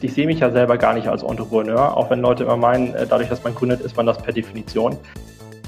[0.00, 3.06] ich sehe mich ja selber gar nicht als Entrepreneur, auch wenn Leute immer meinen, äh,
[3.06, 4.96] dadurch, dass man gründet, ist man das per Definition.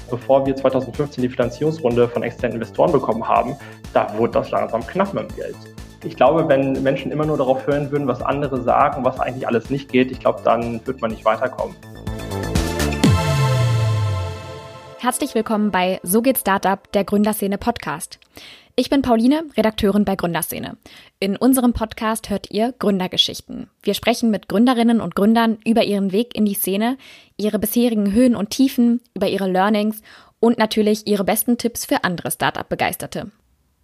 [0.09, 3.55] Bevor wir 2015 die Finanzierungsrunde von externen Investoren bekommen haben,
[3.93, 5.55] da wurde das langsam knapp mit dem Geld.
[6.03, 9.69] Ich glaube, wenn Menschen immer nur darauf hören würden, was andere sagen, was eigentlich alles
[9.69, 11.75] nicht geht, ich glaube, dann wird man nicht weiterkommen.
[14.97, 18.19] Herzlich willkommen bei So geht Startup, der Gründerszene Podcast.
[18.77, 20.77] Ich bin Pauline, Redakteurin bei Gründerszene.
[21.19, 23.69] In unserem Podcast hört ihr Gründergeschichten.
[23.83, 26.97] Wir sprechen mit Gründerinnen und Gründern über ihren Weg in die Szene,
[27.35, 30.01] ihre bisherigen Höhen und Tiefen, über ihre Learnings
[30.39, 33.31] und natürlich ihre besten Tipps für andere Startup-Begeisterte.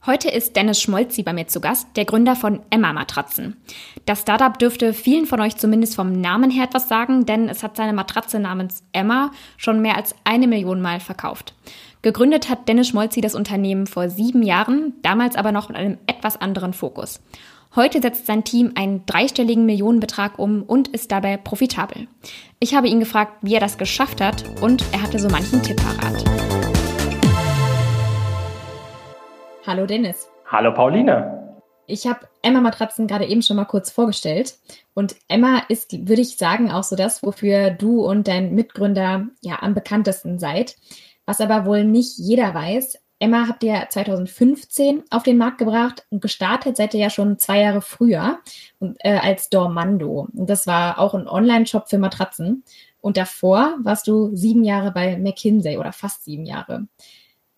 [0.06, 3.58] Heute ist Dennis Schmolzi bei mir zu Gast, der Gründer von Emma Matratzen.
[4.06, 7.76] Das Startup dürfte vielen von euch zumindest vom Namen her etwas sagen, denn es hat
[7.76, 11.54] seine Matratze namens Emma schon mehr als eine Million Mal verkauft.
[12.04, 16.40] Gegründet hat Dennis Schmolzi das Unternehmen vor sieben Jahren, damals aber noch mit einem etwas
[16.40, 17.22] anderen Fokus.
[17.76, 22.08] Heute setzt sein Team einen dreistelligen Millionenbetrag um und ist dabei profitabel.
[22.60, 25.78] Ich habe ihn gefragt, wie er das geschafft hat und er hatte so manchen Tipp
[25.78, 26.24] parat.
[29.66, 30.30] Hallo Dennis.
[30.46, 31.58] Hallo Pauline.
[31.88, 34.58] Ich habe Emma Matratzen gerade eben schon mal kurz vorgestellt.
[34.94, 39.62] Und Emma ist, würde ich sagen, auch so das, wofür du und dein Mitgründer ja
[39.62, 40.76] am bekanntesten seid.
[41.28, 46.22] Was aber wohl nicht jeder weiß, Emma habt ihr 2015 auf den Markt gebracht und
[46.22, 48.40] gestartet seid ihr ja schon zwei Jahre früher
[49.00, 50.28] äh, als Dormando.
[50.34, 52.64] Und das war auch ein Online-Shop für Matratzen.
[53.02, 56.88] Und davor warst du sieben Jahre bei McKinsey oder fast sieben Jahre.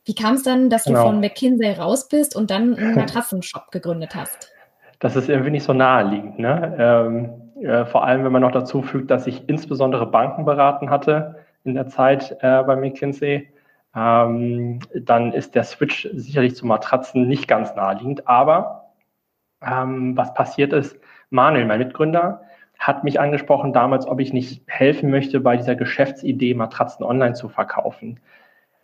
[0.06, 1.03] Wie kam es dann, dass genau.
[1.03, 4.52] du von McKinsey raus bist und dann einen Matratzenshop gegründet hast?
[5.00, 6.40] Das ist irgendwie nicht so naheliegend.
[6.40, 6.75] Ne?
[6.80, 11.36] Ähm, äh, vor allem, wenn man noch dazu fügt, dass ich insbesondere Banken beraten hatte
[11.66, 13.50] in der Zeit äh, bei McKinsey
[13.95, 18.27] ähm, dann ist der Switch sicherlich zu Matratzen nicht ganz naheliegend.
[18.27, 18.91] Aber
[19.61, 20.97] ähm, was passiert ist,
[21.29, 22.41] Manuel, mein Mitgründer,
[22.77, 27.49] hat mich angesprochen damals, ob ich nicht helfen möchte, bei dieser Geschäftsidee Matratzen online zu
[27.49, 28.19] verkaufen.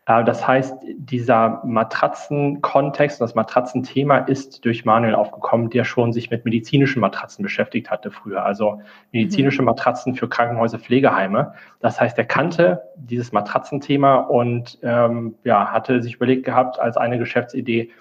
[0.05, 6.45] Äh, das heißt, dieser Matratzen-Kontext, das Matratzenthema ist durch Manuel aufgekommen, der schon sich mit
[6.45, 9.67] medizinischen Matratzen beschäftigt hatte früher, also medizinische mhm.
[9.67, 11.53] Matratzen für Krankenhäuser, Pflegeheime.
[11.79, 17.17] Das heißt, er kannte dieses Matratzenthema und ähm, ja, hatte sich überlegt gehabt, als eine
[17.17, 17.91] Geschäftsidee,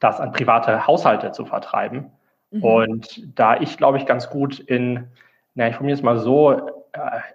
[0.00, 2.12] das an private Haushalte zu vertreiben.
[2.50, 2.64] Mhm.
[2.64, 5.08] Und da ich, glaube ich, ganz gut in,
[5.54, 6.77] na, ich formuliere es mal so,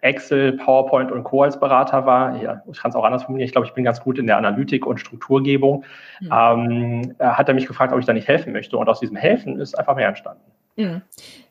[0.01, 1.43] Excel, PowerPoint und Co.
[1.43, 2.41] als Berater war.
[2.41, 3.45] Ja, ich kann es auch anders formulieren.
[3.45, 5.83] Ich glaube, ich bin ganz gut in der Analytik und Strukturgebung.
[6.19, 6.29] Mhm.
[6.31, 8.77] Ähm, hat er mich gefragt, ob ich da nicht helfen möchte.
[8.77, 10.43] Und aus diesem Helfen ist einfach mehr entstanden.
[10.75, 11.01] Mhm.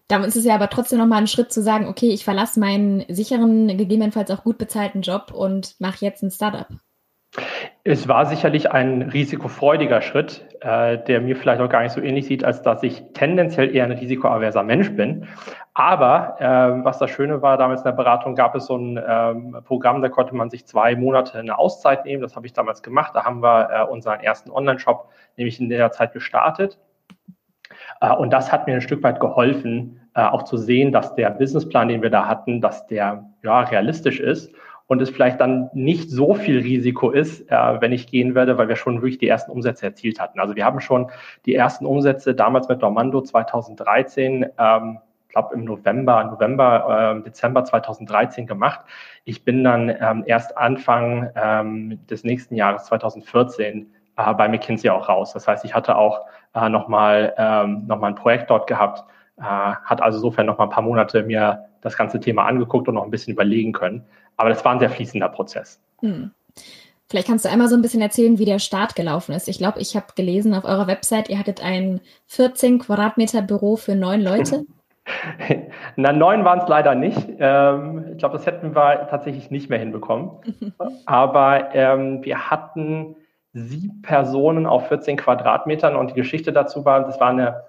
[0.09, 3.05] Damit ist es ja aber trotzdem nochmal ein Schritt zu sagen, okay, ich verlasse meinen
[3.09, 6.67] sicheren, gegebenenfalls auch gut bezahlten Job und mache jetzt ein Startup.
[7.85, 12.27] Es war sicherlich ein risikofreudiger Schritt, äh, der mir vielleicht auch gar nicht so ähnlich
[12.27, 15.27] sieht, als dass ich tendenziell eher ein risikoaverser Mensch bin.
[15.75, 19.57] Aber äh, was das Schöne war, damals in der Beratung gab es so ein ähm,
[19.65, 22.23] Programm, da konnte man sich zwei Monate eine Auszeit nehmen.
[22.23, 23.17] Das habe ich damals gemacht.
[23.17, 26.79] Da haben wir äh, unseren ersten Online-Shop nämlich in der Zeit gestartet.
[28.01, 31.31] Äh, und das hat mir ein Stück weit geholfen, äh, auch zu sehen, dass der
[31.31, 34.55] Businessplan, den wir da hatten, dass der ja realistisch ist
[34.87, 38.69] und es vielleicht dann nicht so viel Risiko ist, äh, wenn ich gehen werde, weil
[38.69, 40.41] wir schon wirklich die ersten Umsätze erzielt hatten.
[40.41, 41.11] Also wir haben schon
[41.47, 44.99] die ersten Umsätze damals mit Dormando 2013, ähm,
[45.29, 48.81] glaube im November, November, äh, Dezember 2013 gemacht.
[49.25, 55.09] Ich bin dann ähm, erst Anfang ähm, des nächsten Jahres 2014 äh, bei McKinsey auch
[55.09, 55.33] raus.
[55.33, 59.05] Das heißt, ich hatte auch äh, nochmal ähm, noch ein Projekt dort gehabt,
[59.39, 62.95] äh, hat also insofern noch mal ein paar Monate mir das ganze Thema angeguckt und
[62.95, 64.05] noch ein bisschen überlegen können.
[64.43, 65.79] Aber das war ein sehr fließender Prozess.
[66.01, 66.33] Hm.
[67.09, 69.47] Vielleicht kannst du einmal so ein bisschen erzählen, wie der Start gelaufen ist.
[69.47, 73.95] Ich glaube, ich habe gelesen auf eurer Website, ihr hattet ein 14 Quadratmeter Büro für
[73.95, 74.67] neun Leute.
[75.97, 77.21] Na, neun waren es leider nicht.
[77.39, 80.31] Ähm, ich glaube, das hätten wir tatsächlich nicht mehr hinbekommen.
[81.07, 83.15] Aber ähm, wir hatten
[83.53, 87.63] sieben Personen auf 14 Quadratmetern und die Geschichte dazu war, das war eine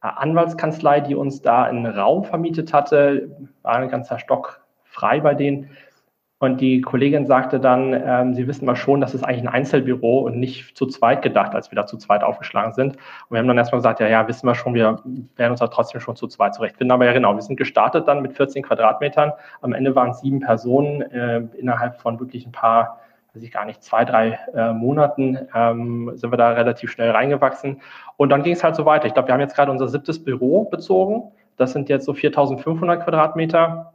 [0.00, 3.30] Anwaltskanzlei, die uns da einen Raum vermietet hatte,
[3.62, 5.70] war ein ganzer Stock frei bei denen.
[6.38, 10.18] Und die Kollegin sagte dann, ähm, sie wissen mal schon, das ist eigentlich ein Einzelbüro
[10.18, 12.96] und nicht zu zweit gedacht, als wir da zu zweit aufgeschlagen sind.
[12.96, 15.00] Und wir haben dann erstmal gesagt, ja, ja, wissen wir schon, wir
[15.36, 16.92] werden uns da trotzdem schon zu zweit zurechtfinden.
[16.92, 19.32] Aber ja, genau, wir sind gestartet dann mit 14 Quadratmetern.
[19.62, 23.00] Am Ende waren es sieben Personen äh, innerhalb von wirklich ein paar,
[23.32, 27.80] weiß ich gar nicht, zwei, drei äh, Monaten ähm, sind wir da relativ schnell reingewachsen.
[28.18, 29.06] Und dann ging es halt so weiter.
[29.06, 31.32] Ich glaube, wir haben jetzt gerade unser siebtes Büro bezogen.
[31.56, 33.94] Das sind jetzt so 4.500 Quadratmeter.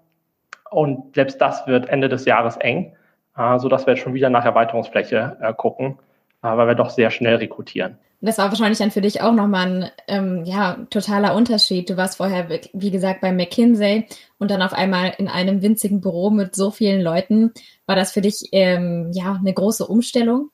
[0.72, 2.96] Und selbst das wird Ende des Jahres eng,
[3.38, 6.00] äh, sodass wir jetzt schon wieder nach Erweiterungsfläche äh, gucken,
[6.42, 7.98] äh, weil wir doch sehr schnell rekrutieren.
[8.24, 11.90] Das war wahrscheinlich dann für dich auch nochmal ein ähm, ja, totaler Unterschied.
[11.90, 14.08] Du warst vorher, wie gesagt, bei McKinsey
[14.38, 17.52] und dann auf einmal in einem winzigen Büro mit so vielen Leuten.
[17.88, 20.52] War das für dich ähm, ja eine große Umstellung?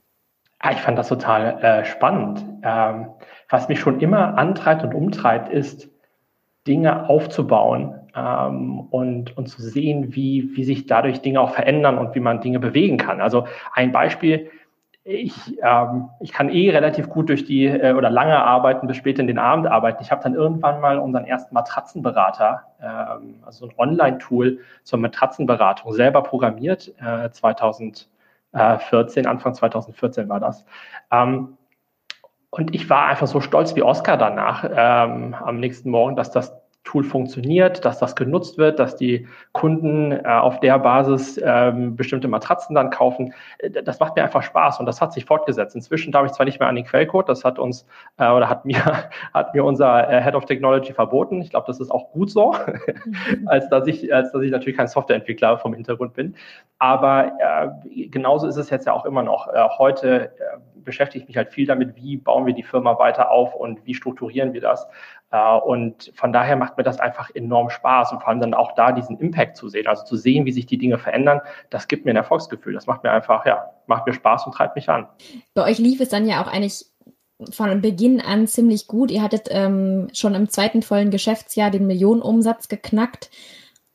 [0.64, 2.44] Ja, ich fand das total äh, spannend.
[2.64, 3.10] Ähm,
[3.50, 5.90] was mich schon immer antreibt und umtreibt, ist,
[6.66, 12.16] Dinge aufzubauen ähm, und, und zu sehen, wie, wie sich dadurch Dinge auch verändern und
[12.16, 13.22] wie man Dinge bewegen kann.
[13.22, 14.50] Also ein Beispiel,
[15.04, 19.20] ich, ähm, ich kann eh relativ gut durch die äh, oder lange arbeiten, bis spät
[19.20, 20.04] in den Abend arbeiten.
[20.04, 26.24] Ich habe dann irgendwann mal unseren ersten Matratzenberater, ähm, also ein Online-Tool zur Matratzenberatung selber
[26.24, 28.08] programmiert, äh, 2014,
[29.26, 30.66] Anfang 2014 war das.
[31.10, 31.58] Ähm,
[32.50, 36.54] und ich war einfach so stolz wie Oscar danach ähm, am nächsten Morgen, dass das
[36.88, 42.30] Tool funktioniert, dass das genutzt wird, dass die Kunden äh, auf der Basis ähm, bestimmte
[42.30, 43.34] Matratzen dann kaufen.
[43.58, 45.76] Äh, das macht mir einfach Spaß und das hat sich fortgesetzt.
[45.76, 47.86] Inzwischen darf ich zwar nicht mehr an den Quellcode, das hat uns
[48.18, 48.82] äh, oder hat mir,
[49.34, 51.42] hat mir unser äh, Head of Technology verboten.
[51.42, 52.56] Ich glaube, das ist auch gut so,
[53.48, 56.36] als, dass ich, als dass ich natürlich kein Softwareentwickler vom Hintergrund bin.
[56.80, 59.50] Aber äh, genauso ist es jetzt ja auch immer noch.
[59.50, 60.32] Äh, heute
[60.86, 63.94] beschäftige ich mich halt viel damit, wie bauen wir die Firma weiter auf und wie
[63.94, 64.88] strukturieren wir das.
[65.32, 68.74] Äh, und von daher macht mir das einfach enorm Spaß und vor allem dann auch
[68.76, 72.06] da diesen Impact zu sehen, also zu sehen, wie sich die Dinge verändern, das gibt
[72.06, 72.74] mir ein Erfolgsgefühl.
[72.74, 75.08] Das macht mir einfach, ja, macht mir Spaß und treibt mich an.
[75.54, 76.86] Bei euch lief es dann ja auch eigentlich
[77.52, 79.12] von Beginn an ziemlich gut.
[79.12, 83.30] Ihr hattet ähm, schon im zweiten vollen Geschäftsjahr den Millionenumsatz geknackt.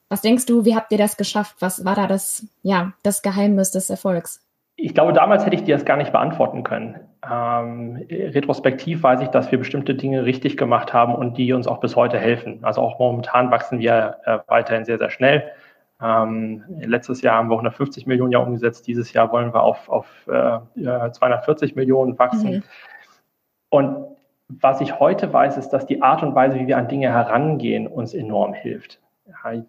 [0.08, 1.56] Was denkst du, wie habt ihr das geschafft?
[1.60, 4.40] Was war da das, ja, das Geheimnis des Erfolgs?
[4.84, 6.98] Ich glaube, damals hätte ich dir das gar nicht beantworten können.
[7.24, 11.78] Ähm, retrospektiv weiß ich, dass wir bestimmte Dinge richtig gemacht haben und die uns auch
[11.78, 12.58] bis heute helfen.
[12.62, 15.44] Also auch momentan wachsen wir äh, weiterhin sehr, sehr schnell.
[16.02, 18.88] Ähm, letztes Jahr haben wir 150 Millionen Jahr umgesetzt.
[18.88, 20.58] Dieses Jahr wollen wir auf, auf äh,
[21.12, 22.50] 240 Millionen wachsen.
[22.50, 22.62] Mhm.
[23.68, 24.06] Und
[24.48, 27.86] was ich heute weiß, ist, dass die Art und Weise, wie wir an Dinge herangehen,
[27.86, 28.98] uns enorm hilft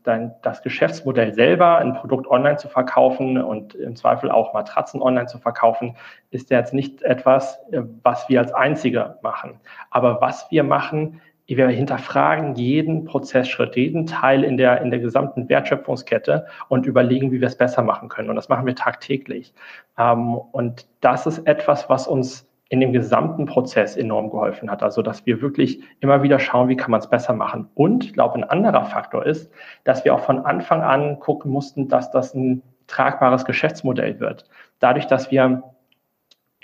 [0.04, 5.28] dann das Geschäftsmodell selber, ein Produkt online zu verkaufen und im Zweifel auch Matratzen online
[5.28, 5.96] zu verkaufen,
[6.32, 9.60] ist ja jetzt nicht etwas, äh, was wir als Einzige machen.
[9.92, 15.50] Aber was wir machen, wir hinterfragen jeden Prozessschritt, jeden Teil in der, in der gesamten
[15.50, 18.30] Wertschöpfungskette und überlegen, wie wir es besser machen können.
[18.30, 19.54] Und das machen wir tagtäglich.
[19.98, 24.82] Ähm, und das ist etwas, was uns in dem gesamten Prozess enorm geholfen hat.
[24.82, 27.70] Also, dass wir wirklich immer wieder schauen, wie kann man es besser machen.
[27.76, 29.52] Und ich glaube, ein anderer Faktor ist,
[29.84, 34.50] dass wir auch von Anfang an gucken mussten, dass das ein tragbares Geschäftsmodell wird.
[34.80, 35.62] Dadurch, dass wir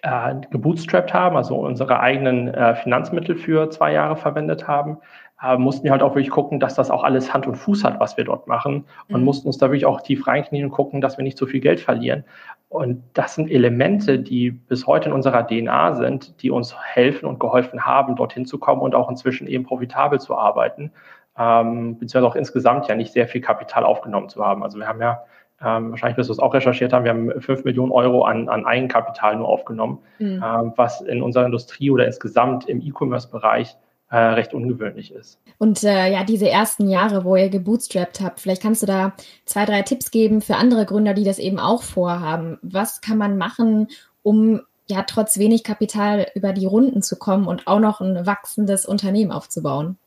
[0.02, 4.98] äh, gebootstrapped haben, also unsere eigenen äh, Finanzmittel für zwei Jahre verwendet haben,
[5.44, 8.00] äh, mussten wir halt auch wirklich gucken, dass das auch alles Hand und Fuß hat,
[8.00, 9.26] was wir dort machen und mhm.
[9.26, 11.80] mussten uns da wirklich auch tief reinknien und gucken, dass wir nicht zu viel Geld
[11.80, 12.26] verlieren.
[12.70, 17.40] Und das sind Elemente, die bis heute in unserer DNA sind, die uns helfen und
[17.40, 20.92] geholfen haben, dorthin zu kommen und auch inzwischen eben profitabel zu arbeiten,
[21.36, 24.64] ähm, beziehungsweise auch insgesamt ja nicht sehr viel Kapital aufgenommen zu haben.
[24.64, 25.24] Also wir haben ja
[25.62, 28.66] ähm, wahrscheinlich wirst du es auch recherchiert haben, wir haben 5 Millionen Euro an, an
[28.66, 30.44] Eigenkapital nur aufgenommen, mhm.
[30.46, 33.76] ähm, was in unserer Industrie oder insgesamt im E-Commerce-Bereich
[34.10, 35.40] äh, recht ungewöhnlich ist.
[35.58, 39.14] Und äh, ja, diese ersten Jahre, wo ihr gebootstrapped habt, vielleicht kannst du da
[39.46, 42.58] zwei, drei Tipps geben für andere Gründer, die das eben auch vorhaben.
[42.62, 43.88] Was kann man machen,
[44.24, 48.86] um ja trotz wenig Kapital über die Runden zu kommen und auch noch ein wachsendes
[48.86, 49.98] Unternehmen aufzubauen?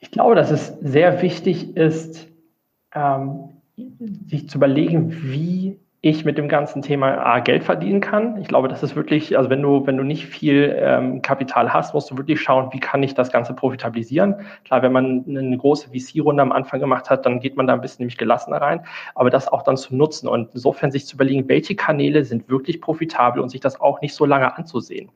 [0.00, 2.26] Ich glaube, dass es sehr wichtig ist,
[2.94, 3.50] ähm,
[4.26, 8.36] sich zu überlegen, wie ich mit dem ganzen Thema A, Geld verdienen kann.
[8.40, 11.94] Ich glaube, das ist wirklich, also wenn du, wenn du nicht viel ähm, Kapital hast,
[11.94, 14.34] musst du wirklich schauen, wie kann ich das Ganze profitabilisieren.
[14.64, 17.80] Klar, wenn man eine große VC-Runde am Anfang gemacht hat, dann geht man da ein
[17.80, 21.48] bisschen nämlich gelassener rein, aber das auch dann zu nutzen und insofern sich zu überlegen,
[21.48, 25.08] welche Kanäle sind wirklich profitabel und sich das auch nicht so lange anzusehen.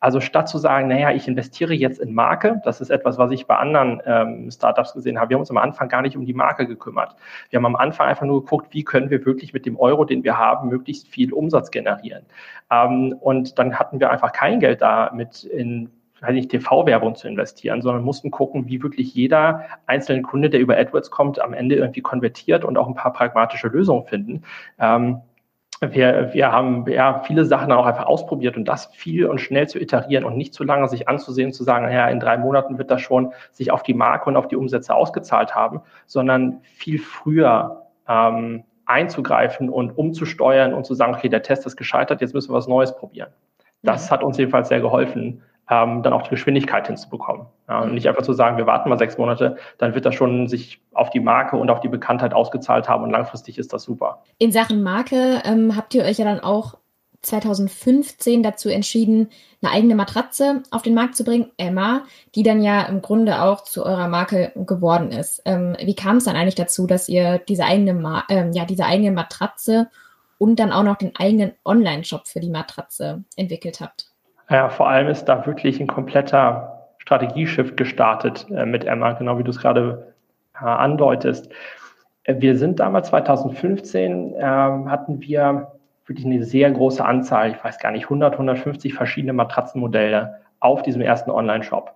[0.00, 3.46] Also statt zu sagen, naja, ich investiere jetzt in Marke, das ist etwas, was ich
[3.46, 5.30] bei anderen ähm, Startups gesehen habe.
[5.30, 7.14] Wir haben uns am Anfang gar nicht um die Marke gekümmert.
[7.50, 10.24] Wir haben am Anfang einfach nur geguckt, wie können wir wirklich mit dem Euro, den
[10.24, 12.24] wir wir haben, möglichst viel Umsatz generieren.
[12.70, 15.90] Ähm, und dann hatten wir einfach kein Geld da mit in
[16.30, 21.10] nicht TV-Werbung zu investieren, sondern mussten gucken, wie wirklich jeder einzelne Kunde, der über AdWords
[21.10, 24.42] kommt, am Ende irgendwie konvertiert und auch ein paar pragmatische Lösungen finden.
[24.78, 25.22] Ähm,
[25.80, 29.80] wir, wir haben ja viele Sachen auch einfach ausprobiert und das viel und schnell zu
[29.80, 33.00] iterieren und nicht zu lange sich anzusehen, zu sagen, naja, in drei Monaten wird das
[33.00, 38.62] schon sich auf die Marke und auf die Umsätze ausgezahlt haben, sondern viel früher ähm,
[38.92, 42.68] einzugreifen und umzusteuern und zu sagen, okay, der Test ist gescheitert, jetzt müssen wir was
[42.68, 43.30] Neues probieren.
[43.82, 47.46] Das hat uns jedenfalls sehr geholfen, ähm, dann auch die Geschwindigkeit hinzubekommen.
[47.68, 50.46] Ja, und nicht einfach zu sagen, wir warten mal sechs Monate, dann wird das schon
[50.46, 54.22] sich auf die Marke und auf die Bekanntheit ausgezahlt haben und langfristig ist das super.
[54.38, 56.74] In Sachen Marke ähm, habt ihr euch ja dann auch
[57.22, 59.30] 2015 dazu entschieden,
[59.62, 62.02] eine eigene Matratze auf den Markt zu bringen, Emma,
[62.34, 65.40] die dann ja im Grunde auch zu eurer Marke geworden ist.
[65.44, 68.84] Ähm, wie kam es dann eigentlich dazu, dass ihr diese eigene, Ma ähm, ja, diese
[68.84, 69.88] eigene Matratze
[70.38, 74.10] und dann auch noch den eigenen Online-Shop für die Matratze entwickelt habt?
[74.50, 79.44] Ja, vor allem ist da wirklich ein kompletter Strategieshift gestartet äh, mit Emma, genau wie
[79.44, 80.14] du es gerade
[80.54, 81.50] äh, andeutest.
[82.24, 85.72] Äh, wir sind damals 2015, äh, hatten wir
[86.06, 91.02] wirklich eine sehr große Anzahl, ich weiß gar nicht, 100, 150 verschiedene Matratzenmodelle auf diesem
[91.02, 91.94] ersten Online-Shop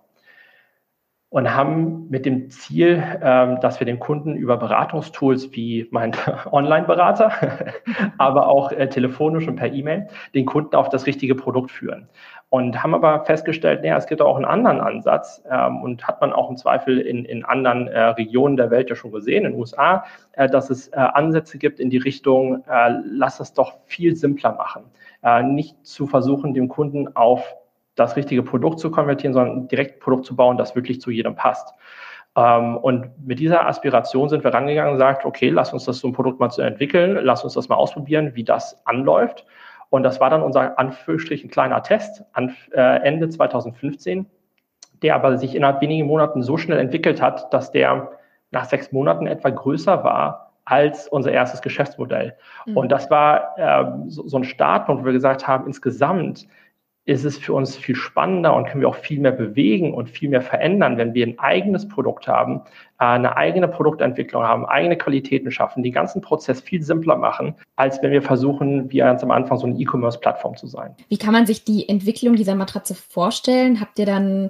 [1.29, 6.13] und haben mit dem Ziel, ähm, dass wir den Kunden über Beratungstools wie mein
[6.51, 7.31] Online-Berater,
[8.17, 12.07] aber auch äh, telefonisch und per E-Mail den Kunden auf das richtige Produkt führen.
[12.49, 16.31] Und haben aber festgestellt, naja, es gibt auch einen anderen Ansatz ähm, und hat man
[16.31, 19.59] auch im Zweifel in, in anderen äh, Regionen der Welt ja schon gesehen, in den
[19.59, 24.15] USA, äh, dass es äh, Ansätze gibt in die Richtung, äh, lass es doch viel
[24.15, 24.83] simpler machen.
[25.23, 27.55] Äh, nicht zu versuchen, dem Kunden auf
[27.95, 31.35] das richtige Produkt zu konvertieren, sondern direkt ein Produkt zu bauen, das wirklich zu jedem
[31.35, 31.73] passt.
[32.37, 36.07] Ähm, und mit dieser Aspiration sind wir rangegangen und gesagt, okay, lass uns das so
[36.07, 39.45] ein Produkt mal zu entwickeln, lass uns das mal ausprobieren, wie das anläuft.
[39.89, 44.25] Und das war dann unser Anführungsstrichen kleiner Test an, äh, Ende 2015,
[45.01, 48.11] der aber sich innerhalb wenigen Monaten so schnell entwickelt hat, dass der
[48.51, 52.35] nach sechs Monaten etwa größer war als unser erstes Geschäftsmodell.
[52.65, 52.77] Mhm.
[52.77, 56.47] Und das war äh, so, so ein Startpunkt, wo wir gesagt haben, insgesamt
[57.07, 60.29] ist es für uns viel spannender und können wir auch viel mehr bewegen und viel
[60.29, 62.61] mehr verändern, wenn wir ein eigenes Produkt haben,
[62.99, 68.03] äh, eine eigene Produktentwicklung haben, eigene Qualitäten schaffen, den ganzen Prozess viel simpler machen, als
[68.03, 70.95] wenn wir versuchen, wie ganz am Anfang so eine E-Commerce-Plattform zu sein.
[71.07, 73.79] Wie kann man sich die Entwicklung dieser Matratze vorstellen?
[73.79, 74.49] Habt ihr dann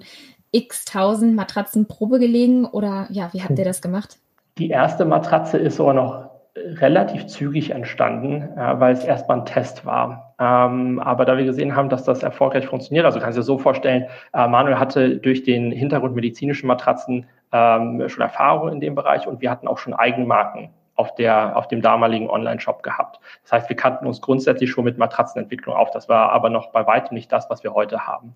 [0.52, 4.18] x tausend Matratzen Probe gelegen oder ja, wie habt ihr das gemacht?
[4.58, 9.86] Die erste Matratze ist aber noch relativ zügig entstanden, äh, weil es erstmal ein Test
[9.86, 10.27] war.
[10.40, 13.58] Ähm, aber da wir gesehen haben, dass das erfolgreich funktioniert, also kannst du dir so
[13.58, 19.28] vorstellen, äh, Manuel hatte durch den Hintergrund medizinischen Matratzen ähm, schon Erfahrung in dem Bereich
[19.28, 23.20] und wir hatten auch schon Eigenmarken auf, der, auf dem damaligen Online-Shop gehabt.
[23.44, 25.92] Das heißt, wir kannten uns grundsätzlich schon mit Matratzenentwicklung auf.
[25.92, 28.36] Das war aber noch bei weitem nicht das, was wir heute haben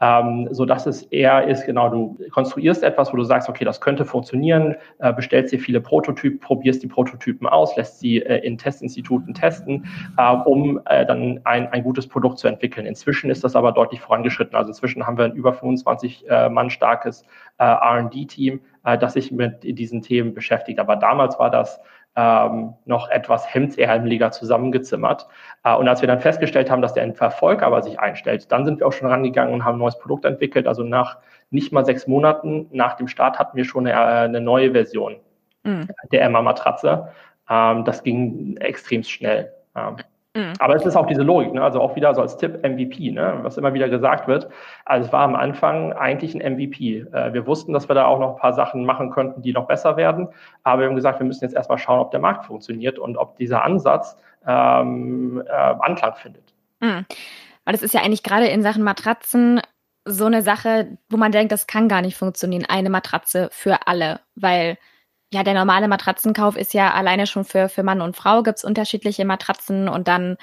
[0.00, 3.80] ähm, so dass es eher ist, genau, du konstruierst etwas, wo du sagst, okay, das
[3.80, 8.56] könnte funktionieren, äh, bestellst dir viele Prototypen, probierst die Prototypen aus, lässt sie äh, in
[8.56, 12.86] Testinstituten testen, äh, um äh, dann ein, ein gutes Produkt zu entwickeln.
[12.86, 14.56] Inzwischen ist das aber deutlich vorangeschritten.
[14.56, 17.22] Also inzwischen haben wir ein über 25 äh, Mann starkes
[17.58, 20.78] äh, R&D-Team, das sich mit diesen Themen beschäftigt.
[20.78, 21.78] Aber damals war das
[22.16, 25.26] ähm, noch etwas hemdsärmeliger zusammengezimmert.
[25.64, 28.80] Äh, und als wir dann festgestellt haben, dass der Erfolg aber sich einstellt, dann sind
[28.80, 30.66] wir auch schon rangegangen und haben ein neues Produkt entwickelt.
[30.66, 31.18] Also nach
[31.50, 35.16] nicht mal sechs Monaten nach dem Start hatten wir schon eine, äh, eine neue Version
[35.62, 35.88] mhm.
[36.12, 37.08] der Emma-Matratze.
[37.48, 39.52] Ähm, das ging extrem schnell.
[39.76, 39.96] Ähm,
[40.34, 40.52] Mhm.
[40.60, 41.62] Aber es ist auch diese Logik, ne?
[41.62, 43.40] also auch wieder so als Tipp MVP, ne?
[43.42, 44.48] was immer wieder gesagt wird.
[44.84, 47.06] Also es war am Anfang eigentlich ein MVP.
[47.12, 49.66] Äh, wir wussten, dass wir da auch noch ein paar Sachen machen könnten, die noch
[49.66, 50.28] besser werden.
[50.62, 53.36] Aber wir haben gesagt, wir müssen jetzt erstmal schauen, ob der Markt funktioniert und ob
[53.38, 56.54] dieser Ansatz ähm, äh, Anklang findet.
[56.78, 57.06] Mhm.
[57.64, 59.60] Weil das ist ja eigentlich gerade in Sachen Matratzen
[60.04, 64.20] so eine Sache, wo man denkt, das kann gar nicht funktionieren, eine Matratze für alle,
[64.34, 64.78] weil
[65.32, 69.24] ja, der normale Matratzenkauf ist ja alleine schon für, für Mann und Frau gibt's unterschiedliche
[69.24, 70.36] Matratzen und dann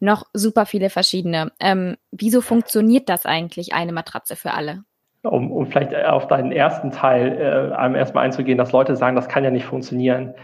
[0.00, 1.52] noch super viele verschiedene.
[1.60, 4.82] Ähm, wieso funktioniert das eigentlich, eine Matratze für alle?
[5.22, 9.28] Um, um vielleicht auf deinen ersten Teil äh, einmal erstmal einzugehen, dass Leute sagen, das
[9.28, 10.34] kann ja nicht funktionieren.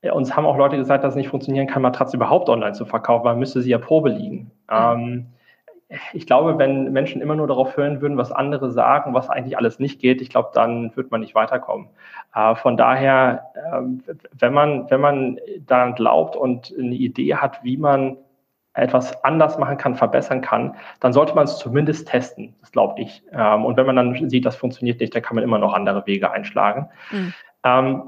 [0.00, 2.84] Äh, uns haben auch Leute gesagt, dass es nicht funktionieren kann, Matratze überhaupt online zu
[2.84, 4.50] verkaufen, weil müsste sie ja Probe liegen.
[4.68, 4.76] Mhm.
[4.76, 5.26] Ähm,
[6.12, 9.78] ich glaube, wenn Menschen immer nur darauf hören würden, was andere sagen, was eigentlich alles
[9.78, 11.88] nicht geht, ich glaube, dann wird man nicht weiterkommen.
[12.34, 17.76] Äh, von daher, äh, wenn man, wenn man daran glaubt und eine Idee hat, wie
[17.76, 18.16] man
[18.74, 22.54] etwas anders machen kann, verbessern kann, dann sollte man es zumindest testen.
[22.60, 23.22] Das glaube ich.
[23.32, 26.06] Ähm, und wenn man dann sieht, das funktioniert nicht, dann kann man immer noch andere
[26.06, 26.88] Wege einschlagen.
[27.10, 27.32] Mhm.
[27.64, 28.02] Ähm,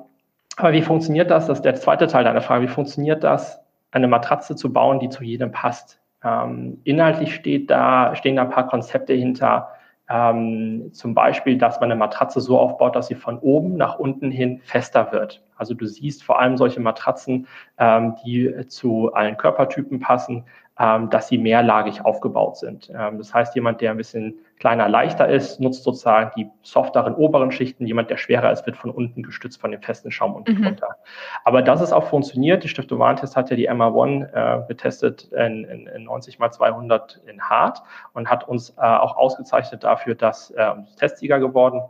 [0.56, 1.46] aber wie funktioniert das?
[1.46, 2.64] Das ist der zweite Teil deiner Frage.
[2.64, 3.60] Wie funktioniert das,
[3.92, 6.00] eine Matratze zu bauen, die zu jedem passt?
[6.24, 9.70] Ähm, inhaltlich steht da, stehen da ein paar Konzepte hinter.
[10.10, 14.30] Ähm, zum Beispiel, dass man eine Matratze so aufbaut, dass sie von oben nach unten
[14.30, 15.44] hin fester wird.
[15.56, 17.46] Also du siehst vor allem solche Matratzen,
[17.76, 20.46] ähm, die zu allen Körpertypen passen,
[20.78, 22.90] ähm, dass sie mehrlagig aufgebaut sind.
[22.94, 27.50] Ähm, das heißt, jemand, der ein bisschen kleiner, leichter ist, nutzt sozusagen die softeren oberen
[27.50, 27.86] Schichten.
[27.86, 30.62] Jemand, der schwerer ist, wird von unten gestützt von dem festen Schaum unten mhm.
[30.62, 30.96] drunter.
[31.44, 35.64] Aber dass es auch funktioniert, die Stiftung Warentest hat ja die MA1 äh, getestet in,
[35.64, 37.82] in, in 90 mal 200 in Hart
[38.12, 41.82] und hat uns äh, auch ausgezeichnet dafür, dass äh, Testsieger geworden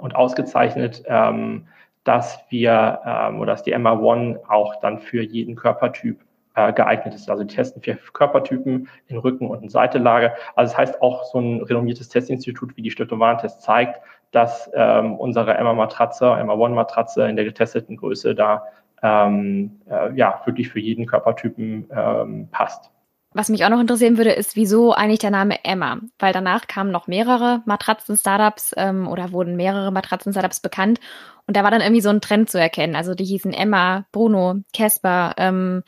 [0.00, 1.68] und ausgezeichnet, ähm,
[2.04, 6.20] dass wir ähm, oder dass die MA1 auch dann für jeden Körpertyp
[6.58, 7.30] äh, geeignet ist.
[7.30, 10.32] Also die testen vier Körpertypen in Rücken- und in Seitelage.
[10.56, 14.00] Also das heißt auch so ein renommiertes Testinstitut wie die Stiftung Warentest zeigt,
[14.32, 18.64] dass ähm, unsere Emma-Matratze, Emma-One-Matratze in der getesteten Größe da
[19.02, 22.90] ähm, äh, ja wirklich für jeden Körpertypen ähm, passt.
[23.34, 26.00] Was mich auch noch interessieren würde, ist, wieso eigentlich der Name Emma?
[26.18, 30.98] Weil danach kamen noch mehrere Matratzen-Startups ähm, oder wurden mehrere Matratzen-Startups bekannt.
[31.46, 32.96] Und da war dann irgendwie so ein Trend zu erkennen.
[32.96, 35.34] Also die hießen Emma, Bruno, Casper.
[35.36, 35.84] Ähm,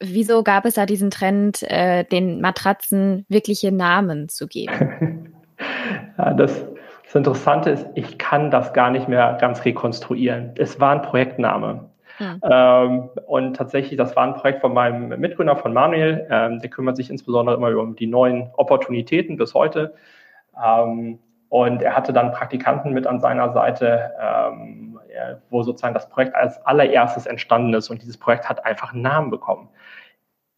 [0.00, 5.34] wieso gab es da diesen Trend, äh, den Matratzen wirkliche Namen zu geben?
[6.18, 6.64] ja, das,
[7.04, 10.52] das Interessante ist, ich kann das gar nicht mehr ganz rekonstruieren.
[10.56, 11.88] Es war ein Projektname.
[12.18, 12.40] Hm.
[12.42, 16.26] Ähm, und tatsächlich, das war ein Projekt von meinem Mitgründer, von Manuel.
[16.30, 19.94] Ähm, der kümmert sich insbesondere immer um die neuen Opportunitäten bis heute.
[20.62, 24.98] Ähm, und er hatte dann Praktikanten mit an seiner Seite, ähm,
[25.48, 27.88] wo sozusagen das Projekt als allererstes entstanden ist.
[27.88, 29.68] Und dieses Projekt hat einfach einen Namen bekommen.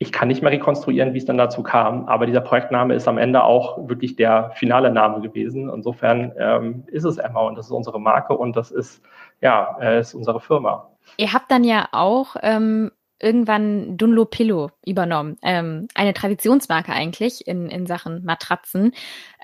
[0.03, 3.19] Ich kann nicht mehr rekonstruieren, wie es dann dazu kam, aber dieser Projektname ist am
[3.19, 5.69] Ende auch wirklich der finale Name gewesen.
[5.69, 9.03] Insofern ähm, ist es Emma und das ist unsere Marke und das ist
[9.43, 10.89] ja äh, ist unsere Firma.
[11.19, 15.37] Ihr habt dann ja auch ähm, irgendwann Dunlopillo übernommen.
[15.43, 18.93] Ähm, eine Traditionsmarke eigentlich in, in Sachen Matratzen.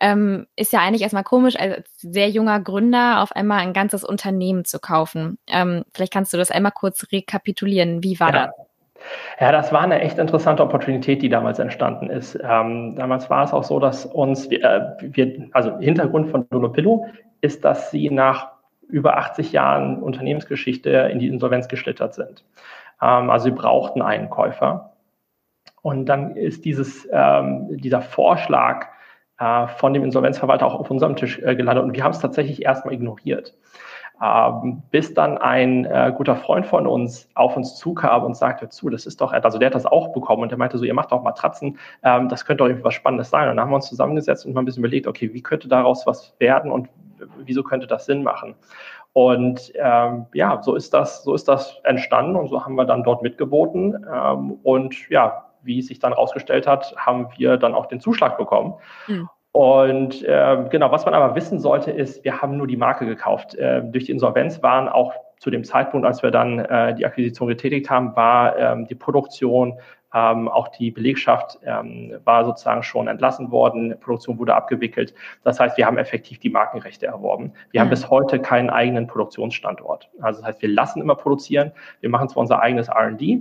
[0.01, 4.65] Ähm, ist ja eigentlich erstmal komisch, als sehr junger Gründer auf einmal ein ganzes Unternehmen
[4.65, 5.39] zu kaufen.
[5.47, 8.03] Ähm, vielleicht kannst du das einmal kurz rekapitulieren.
[8.03, 8.47] Wie war ja.
[8.47, 8.67] das?
[9.39, 12.39] Ja, das war eine echt interessante Opportunität, die damals entstanden ist.
[12.43, 17.07] Ähm, damals war es auch so, dass uns, äh, wir, also Hintergrund von Dunlopillo
[17.41, 18.49] ist, dass sie nach
[18.89, 22.45] über 80 Jahren Unternehmensgeschichte in die Insolvenz geschlittert sind.
[23.03, 24.93] Ähm, also sie brauchten einen Käufer.
[25.83, 28.87] Und dann ist dieses, ähm, dieser Vorschlag
[29.39, 32.65] äh, von dem Insolvenzverwalter auch auf unserem Tisch äh, gelandet und wir haben es tatsächlich
[32.65, 33.55] erstmal ignoriert.
[34.23, 38.89] Ähm, bis dann ein äh, guter Freund von uns auf uns zukam und sagte zu,
[38.89, 41.13] das ist doch, also der hat das auch bekommen und der meinte so, ihr macht
[41.13, 43.49] doch Matratzen, ähm, das könnte doch irgendwie was Spannendes sein.
[43.51, 46.07] Und dann haben wir uns zusammengesetzt und mal ein bisschen überlegt, okay, wie könnte daraus
[46.07, 46.89] was werden und
[47.45, 48.55] wieso könnte das Sinn machen?
[49.13, 53.03] Und ähm, ja, so ist das, so ist das entstanden und so haben wir dann
[53.03, 54.07] dort mitgeboten.
[54.13, 58.39] Ähm, und ja, wie es sich dann rausgestellt hat, haben wir dann auch den Zuschlag
[58.39, 58.75] bekommen.
[59.09, 59.29] Mhm.
[59.57, 63.55] Und äh, genau, was man aber wissen sollte, ist, wir haben nur die Marke gekauft.
[63.55, 67.49] Äh, durch die Insolvenz waren auch zu dem Zeitpunkt, als wir dann äh, die Akquisition
[67.49, 69.79] getätigt haben, war ähm, die Produktion
[70.13, 75.15] ähm, auch die Belegschaft ähm, war sozusagen schon entlassen worden, Produktion wurde abgewickelt.
[75.43, 77.55] Das heißt, wir haben effektiv die Markenrechte erworben.
[77.71, 77.85] Wir mhm.
[77.85, 80.11] haben bis heute keinen eigenen Produktionsstandort.
[80.21, 81.73] Also das heißt, wir lassen immer produzieren.
[82.03, 83.41] Wir machen zwar unser eigenes R&D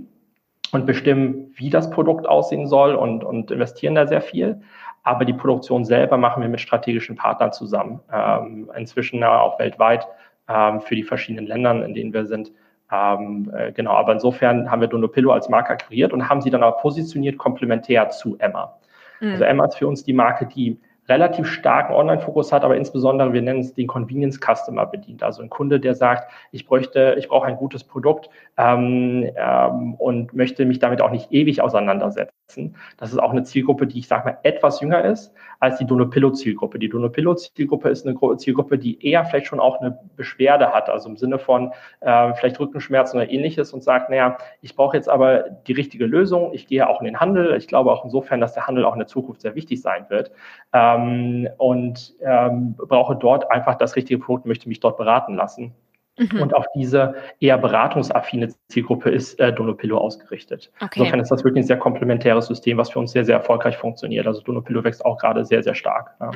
[0.72, 4.62] und bestimmen, wie das Produkt aussehen soll und, und investieren da sehr viel.
[5.06, 8.00] Aber die Produktion selber machen wir mit strategischen Partnern zusammen.
[8.12, 10.04] Ähm, inzwischen auch weltweit
[10.48, 12.50] ähm, für die verschiedenen Ländern, in denen wir sind.
[12.90, 16.64] Ähm, äh, genau, aber insofern haben wir Donopillo als Marke akquiriert und haben sie dann
[16.64, 18.76] aber positioniert komplementär zu Emma.
[19.20, 19.30] Mhm.
[19.30, 20.76] Also Emma ist für uns die Marke, die
[21.08, 25.22] relativ starken Online-Fokus hat, aber insbesondere, wir nennen es den Convenience Customer bedient.
[25.22, 30.34] Also ein Kunde, der sagt, ich bräuchte, ich brauche ein gutes Produkt ähm, ähm, und
[30.34, 32.76] möchte mich damit auch nicht ewig auseinandersetzen.
[32.96, 36.78] Das ist auch eine Zielgruppe, die ich sage mal etwas jünger ist als die Donopillo-Zielgruppe.
[36.78, 41.16] Die Donopillo-Zielgruppe ist eine Zielgruppe, die eher vielleicht schon auch eine Beschwerde hat, also im
[41.16, 45.72] Sinne von äh, vielleicht Rückenschmerzen oder ähnliches und sagt, naja, ich brauche jetzt aber die
[45.72, 46.52] richtige Lösung.
[46.52, 47.56] Ich gehe auch in den Handel.
[47.56, 50.30] Ich glaube auch insofern, dass der Handel auch in der Zukunft sehr wichtig sein wird.
[50.72, 55.74] Ähm, ähm, und ähm, brauche dort einfach das richtige Produkt, möchte mich dort beraten lassen.
[56.18, 56.40] Mhm.
[56.40, 60.72] Und auf diese eher beratungsaffine Zielgruppe ist äh, Donopillo ausgerichtet.
[60.80, 61.00] Okay.
[61.00, 64.26] Insofern ist das wirklich ein sehr komplementäres System, was für uns sehr, sehr erfolgreich funktioniert.
[64.26, 66.14] Also Donopillo wächst auch gerade sehr, sehr stark.
[66.20, 66.30] Ja.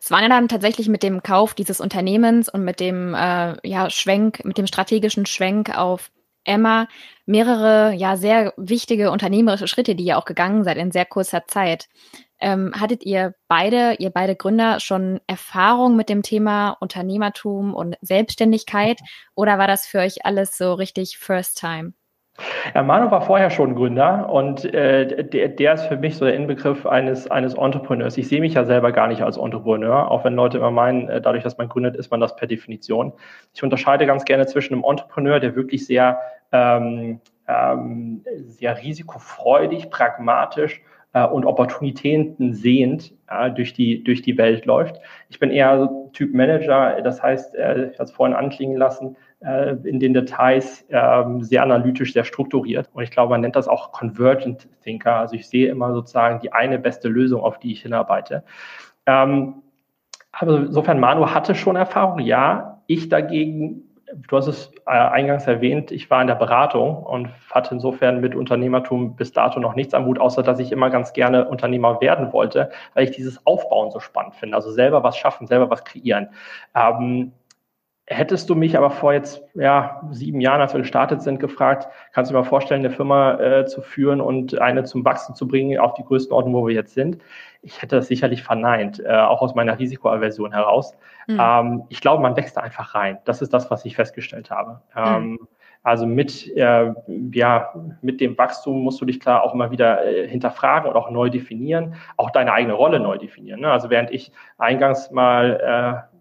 [0.00, 3.88] Es waren ja dann tatsächlich mit dem Kauf dieses Unternehmens und mit dem äh, ja,
[3.88, 6.10] Schwenk, mit dem strategischen Schwenk auf
[6.44, 6.88] Emma
[7.24, 11.88] mehrere ja sehr wichtige unternehmerische Schritte, die ihr auch gegangen seid in sehr kurzer Zeit.
[12.40, 19.00] Ähm, hattet ihr beide, ihr beide Gründer schon Erfahrung mit dem Thema Unternehmertum und Selbstständigkeit
[19.34, 21.92] oder war das für euch alles so richtig First Time?
[22.74, 26.34] Ja, Manu war vorher schon Gründer und äh, der, der ist für mich so der
[26.34, 28.18] Inbegriff eines, eines Entrepreneurs.
[28.18, 31.20] Ich sehe mich ja selber gar nicht als Entrepreneur, auch wenn Leute immer meinen, äh,
[31.20, 33.12] dadurch, dass man gründet, ist man das per Definition.
[33.52, 36.18] Ich unterscheide ganz gerne zwischen einem Entrepreneur, der wirklich sehr,
[36.50, 40.82] ähm, ähm, sehr risikofreudig, pragmatisch
[41.14, 44.96] äh, und Opportunitäten sehend äh, durch, die, durch die Welt läuft.
[45.30, 49.16] Ich bin eher so Typ Manager, das heißt, äh, ich habe es vorhin anklingen lassen,
[49.40, 52.90] äh, in den Details ähm, sehr analytisch, sehr strukturiert.
[52.92, 55.16] Und ich glaube, man nennt das auch Convergent Thinker.
[55.16, 58.44] Also ich sehe immer sozusagen die eine beste Lösung, auf die ich hinarbeite.
[59.06, 59.62] Ähm,
[60.32, 62.82] aber insofern, Manu hatte schon Erfahrung, ja.
[62.86, 63.82] Ich dagegen
[64.28, 68.34] du hast es äh, eingangs erwähnt, ich war in der Beratung und hatte insofern mit
[68.34, 72.32] Unternehmertum bis dato noch nichts am Hut, außer dass ich immer ganz gerne Unternehmer werden
[72.32, 74.56] wollte, weil ich dieses Aufbauen so spannend finde.
[74.56, 76.28] Also selber was schaffen, selber was kreieren.
[76.74, 77.32] Ähm,
[78.06, 82.30] Hättest du mich aber vor jetzt ja, sieben Jahren, als wir gestartet sind, gefragt, kannst
[82.30, 85.78] du dir mal vorstellen, eine Firma äh, zu führen und eine zum Wachsen zu bringen
[85.78, 87.16] auf die Größenordnung, wo wir jetzt sind?
[87.62, 90.94] Ich hätte das sicherlich verneint, äh, auch aus meiner Risikoaversion heraus.
[91.28, 91.40] Mhm.
[91.40, 93.18] Ähm, ich glaube, man wächst da einfach rein.
[93.24, 94.82] Das ist das, was ich festgestellt habe.
[94.94, 95.48] Ähm, mhm.
[95.82, 96.92] Also mit, äh,
[97.32, 101.10] ja, mit dem Wachstum musst du dich klar auch immer wieder äh, hinterfragen und auch
[101.10, 103.60] neu definieren, auch deine eigene Rolle neu definieren.
[103.60, 103.70] Ne?
[103.70, 106.13] Also während ich eingangs mal äh,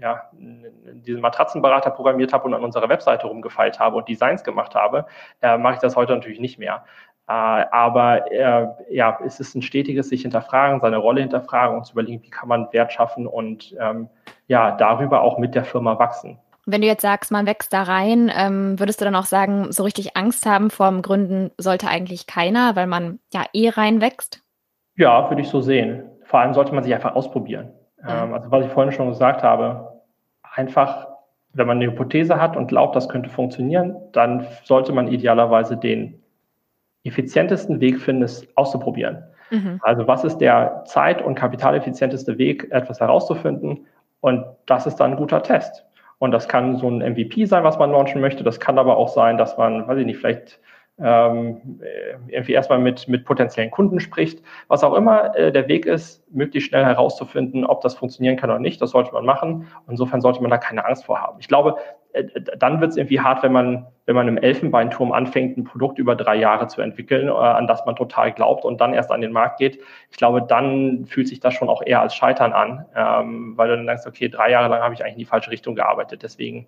[0.00, 5.06] ja, diesen Matratzenberater programmiert habe und an unserer Webseite rumgefeilt habe und Designs gemacht habe,
[5.42, 6.84] äh, mache ich das heute natürlich nicht mehr.
[7.28, 11.92] Äh, aber äh, ja, es ist ein stetiges sich hinterfragen, seine Rolle hinterfragen und zu
[11.92, 14.08] überlegen, wie kann man Wert schaffen und ähm,
[14.46, 16.38] ja, darüber auch mit der Firma wachsen.
[16.66, 19.84] Wenn du jetzt sagst, man wächst da rein, ähm, würdest du dann auch sagen, so
[19.84, 24.42] richtig Angst haben vor dem Gründen sollte eigentlich keiner, weil man ja eh reinwächst?
[24.96, 26.04] Ja, würde ich so sehen.
[26.24, 27.72] Vor allem sollte man sich einfach ausprobieren.
[28.04, 30.02] Ähm, also was ich vorhin schon gesagt habe,
[30.54, 31.08] einfach,
[31.52, 36.22] wenn man eine Hypothese hat und glaubt, das könnte funktionieren, dann sollte man idealerweise den
[37.04, 39.24] effizientesten Weg finden, es auszuprobieren.
[39.50, 39.80] Mhm.
[39.82, 43.86] Also was ist der zeit- und kapitaleffizienteste Weg, etwas herauszufinden?
[44.20, 45.84] Und das ist dann ein guter Test.
[46.18, 48.42] Und das kann so ein MVP sein, was man launchen möchte.
[48.42, 50.58] Das kann aber auch sein, dass man, weiß ich nicht, vielleicht
[50.98, 51.80] ähm,
[52.28, 54.42] irgendwie erstmal mit, mit potenziellen Kunden spricht.
[54.68, 58.58] Was auch immer äh, der Weg ist, möglichst schnell herauszufinden, ob das funktionieren kann oder
[58.58, 59.66] nicht, das sollte man machen.
[59.88, 61.38] Insofern sollte man da keine Angst vor haben.
[61.38, 61.76] Ich glaube,
[62.12, 62.24] äh,
[62.58, 66.16] dann wird es irgendwie hart, wenn man, wenn man im Elfenbeinturm anfängt, ein Produkt über
[66.16, 69.32] drei Jahre zu entwickeln, äh, an das man total glaubt und dann erst an den
[69.32, 69.78] Markt geht.
[70.10, 73.76] Ich glaube, dann fühlt sich das schon auch eher als Scheitern an, ähm, weil du
[73.76, 76.22] dann denkst, okay, drei Jahre lang habe ich eigentlich in die falsche Richtung gearbeitet.
[76.22, 76.66] Deswegen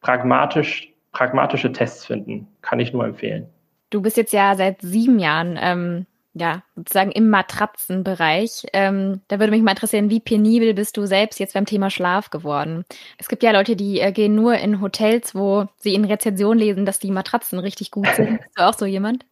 [0.00, 3.48] pragmatisch, pragmatische Tests finden, kann ich nur empfehlen.
[3.94, 8.66] Du bist jetzt ja seit sieben Jahren ähm, ja, sozusagen im Matratzenbereich.
[8.72, 12.30] Ähm, da würde mich mal interessieren, wie penibel bist du selbst jetzt beim Thema Schlaf
[12.30, 12.84] geworden?
[13.18, 16.86] Es gibt ja Leute, die äh, gehen nur in Hotels, wo sie in Rezension lesen,
[16.86, 18.38] dass die Matratzen richtig gut sind.
[18.42, 19.26] Bist du auch so jemand?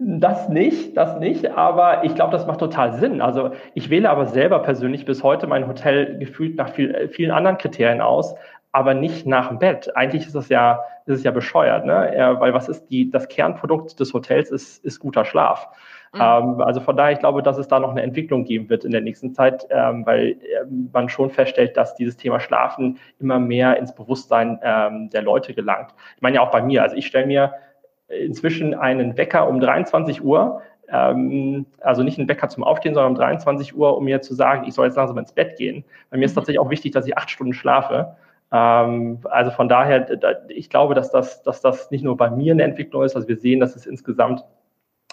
[0.00, 3.20] Das nicht, das nicht, aber ich glaube, das macht total Sinn.
[3.20, 7.30] Also ich wähle aber selber persönlich bis heute mein Hotel gefühlt nach viel, äh, vielen
[7.30, 8.34] anderen Kriterien aus,
[8.72, 9.94] aber nicht nach dem Bett.
[9.96, 12.14] Eigentlich ist es ja, ist es ja bescheuert, ne?
[12.16, 15.68] Ja, weil was ist die, das Kernprodukt des Hotels ist, ist guter Schlaf.
[16.12, 16.20] Mhm.
[16.20, 18.92] Ähm, also von daher, ich glaube, dass es da noch eine Entwicklung geben wird in
[18.92, 23.76] der nächsten Zeit, ähm, weil ähm, man schon feststellt, dass dieses Thema Schlafen immer mehr
[23.76, 25.94] ins Bewusstsein ähm, der Leute gelangt.
[26.16, 27.54] Ich meine ja auch bei mir, also ich stelle mir
[28.08, 33.18] inzwischen einen Wecker um 23 Uhr, ähm, also nicht einen Wecker zum Aufstehen, sondern um
[33.18, 35.84] 23 Uhr, um mir zu sagen, ich soll jetzt langsam ins Bett gehen.
[36.10, 36.36] Bei mir ist mhm.
[36.36, 38.16] tatsächlich auch wichtig, dass ich acht Stunden schlafe.
[38.52, 40.06] Ähm, also von daher,
[40.48, 43.36] ich glaube, dass das, dass das nicht nur bei mir eine Entwicklung ist, also wir
[43.36, 44.44] sehen, dass es insgesamt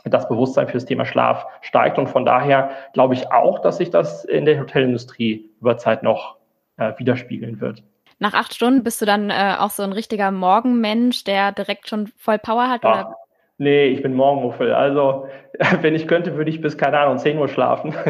[0.06, 1.98] das Bewusstsein für das Thema Schlaf steigt.
[1.98, 6.38] Und von daher glaube ich auch, dass sich das in der Hotelindustrie über Zeit noch
[6.78, 7.84] äh, widerspiegeln wird.
[8.20, 12.08] Nach acht Stunden bist du dann äh, auch so ein richtiger Morgenmensch, der direkt schon
[12.18, 12.84] voll Power hat?
[12.84, 12.92] Ja.
[12.92, 13.16] Oder?
[13.60, 14.74] Nee, ich bin Morgenmuffel.
[14.74, 15.28] Also,
[15.82, 17.94] wenn ich könnte, würde ich bis, keine Ahnung, 10 Uhr schlafen.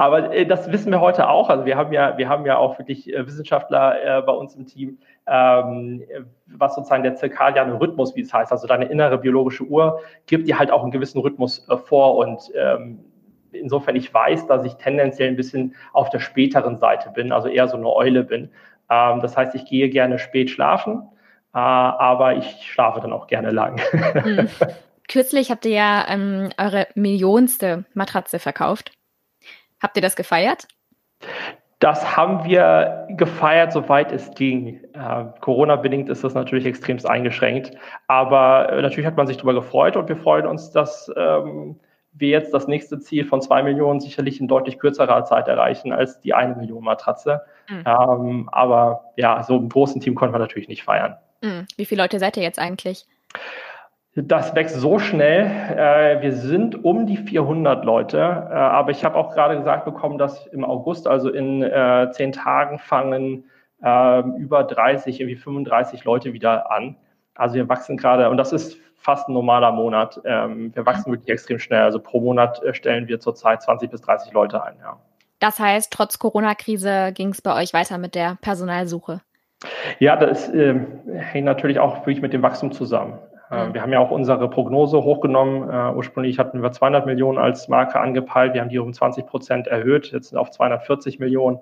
[0.00, 1.50] Aber äh, das wissen wir heute auch.
[1.50, 4.64] Also, wir haben ja, wir haben ja auch wirklich äh, Wissenschaftler äh, bei uns im
[4.64, 6.02] Team, ähm,
[6.46, 10.58] was sozusagen der zirkadiane Rhythmus, wie es heißt, also deine innere biologische Uhr, gibt dir
[10.58, 12.16] halt auch einen gewissen Rhythmus äh, vor.
[12.16, 13.04] Und ähm,
[13.52, 17.68] insofern ich weiß, dass ich tendenziell ein bisschen auf der späteren Seite bin, also eher
[17.68, 18.50] so eine Eule bin.
[18.88, 21.10] Ähm, das heißt, ich gehe gerne spät schlafen
[21.52, 23.80] äh, aber ich schlafe dann auch gerne lang.
[23.90, 24.48] Hm.
[25.08, 28.92] Kürzlich habt ihr ja ähm, eure millionste Matratze verkauft.
[29.82, 30.68] Habt ihr das gefeiert?
[31.80, 34.84] Das haben wir gefeiert, soweit es ging.
[34.92, 37.72] Äh, Corona-bedingt ist das natürlich extremst eingeschränkt.
[38.06, 41.80] Aber äh, natürlich hat man sich darüber gefreut und wir freuen uns, dass ähm,
[42.12, 46.20] wir jetzt das nächste Ziel von zwei Millionen sicherlich in deutlich kürzerer Zeit erreichen als
[46.20, 47.42] die eine Million Matratze.
[47.68, 47.84] Mhm.
[47.86, 51.16] Ähm, aber ja, so im großen Team konnten wir natürlich nicht feiern.
[51.42, 53.06] Hm, wie viele Leute seid ihr jetzt eigentlich?
[54.22, 55.46] Das wächst so schnell.
[55.46, 58.18] Äh, wir sind um die 400 Leute.
[58.18, 62.32] Äh, aber ich habe auch gerade gesagt bekommen, dass im August, also in äh, zehn
[62.32, 63.44] Tagen, fangen
[63.82, 66.96] über 30, irgendwie 35 Leute wieder an.
[67.34, 70.20] Also wir wachsen gerade, und das ist fast ein normaler Monat.
[70.26, 71.80] Ähm, wir wachsen wirklich extrem schnell.
[71.80, 74.74] Also pro Monat stellen wir zurzeit 20 bis 30 Leute ein.
[74.82, 74.98] Ja.
[75.38, 79.22] Das heißt, trotz Corona-Krise ging es bei euch weiter mit der Personalsuche?
[79.98, 80.74] Ja, das äh,
[81.14, 83.18] hängt natürlich auch wirklich mit dem Wachstum zusammen.
[83.50, 83.74] Äh, mhm.
[83.74, 85.62] Wir haben ja auch unsere Prognose hochgenommen.
[85.62, 88.54] Uh, ursprünglich hatten wir 200 Millionen als Marke angepeilt.
[88.54, 91.58] Wir haben die um 20 Prozent erhöht, jetzt auf 240 Millionen.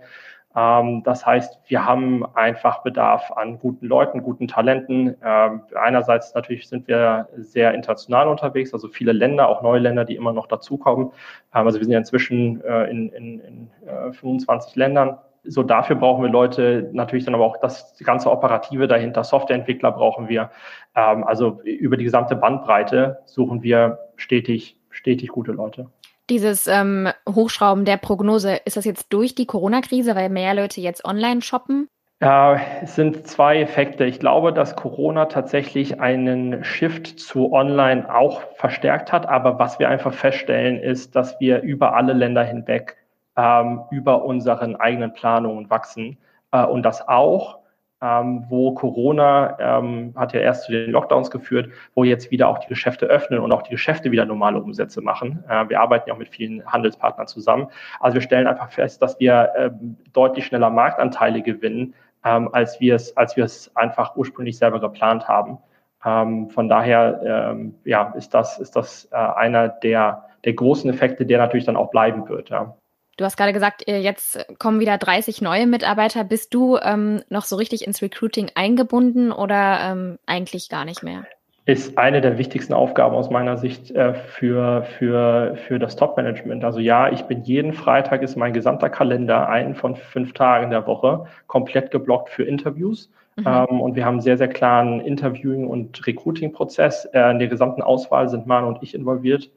[0.56, 5.16] Ähm, das heißt, wir haben einfach Bedarf an guten Leuten, guten Talenten.
[5.22, 10.16] Ähm, einerseits natürlich sind wir sehr international unterwegs, also viele Länder, auch neue Länder, die
[10.16, 11.12] immer noch dazukommen.
[11.54, 15.18] Ähm, also wir sind ja inzwischen äh, in, in, in äh, 25 Ländern.
[15.44, 19.24] So dafür brauchen wir Leute, natürlich dann aber auch das ganze Operative dahinter.
[19.24, 20.50] Softwareentwickler brauchen wir.
[20.94, 25.86] Ähm, also über die gesamte Bandbreite suchen wir stetig, stetig gute Leute.
[26.30, 31.04] Dieses ähm, Hochschrauben der Prognose, ist das jetzt durch die Corona-Krise, weil mehr Leute jetzt
[31.04, 31.88] online shoppen?
[32.20, 34.04] Ja, es sind zwei Effekte.
[34.04, 39.28] Ich glaube, dass Corona tatsächlich einen Shift zu Online auch verstärkt hat.
[39.28, 42.96] Aber was wir einfach feststellen, ist, dass wir über alle Länder hinweg
[43.38, 46.18] ähm, über unseren eigenen Planungen wachsen.
[46.52, 47.58] Äh, und das auch
[48.00, 52.58] ähm, wo Corona ähm, hat ja erst zu den Lockdowns geführt, wo jetzt wieder auch
[52.58, 55.44] die Geschäfte öffnen und auch die Geschäfte wieder normale Umsätze machen.
[55.48, 57.68] Äh, wir arbeiten ja auch mit vielen Handelspartnern zusammen.
[58.00, 62.94] Also wir stellen einfach fest, dass wir ähm, deutlich schneller Marktanteile gewinnen, ähm, als wir
[62.94, 65.58] es, als wir es einfach ursprünglich selber geplant haben.
[66.04, 67.20] Ähm, von daher
[67.50, 71.76] ähm, ja, ist das, ist das äh, einer der, der großen Effekte, der natürlich dann
[71.76, 72.50] auch bleiben wird.
[72.50, 72.76] Ja.
[73.18, 76.22] Du hast gerade gesagt, jetzt kommen wieder 30 neue Mitarbeiter.
[76.22, 81.24] Bist du ähm, noch so richtig ins Recruiting eingebunden oder ähm, eigentlich gar nicht mehr?
[81.64, 86.62] Ist eine der wichtigsten Aufgaben aus meiner Sicht äh, für, für, für das Top-Management.
[86.62, 90.86] Also ja, ich bin jeden Freitag ist mein gesamter Kalender, einen von fünf Tagen der
[90.86, 93.10] Woche, komplett geblockt für Interviews.
[93.34, 93.44] Mhm.
[93.48, 97.06] Ähm, und wir haben einen sehr, sehr klaren Interviewing- und Recruiting-Prozess.
[97.06, 99.50] Äh, in der gesamten Auswahl sind Man und ich involviert,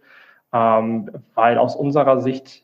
[0.52, 2.63] ähm, weil aus unserer Sicht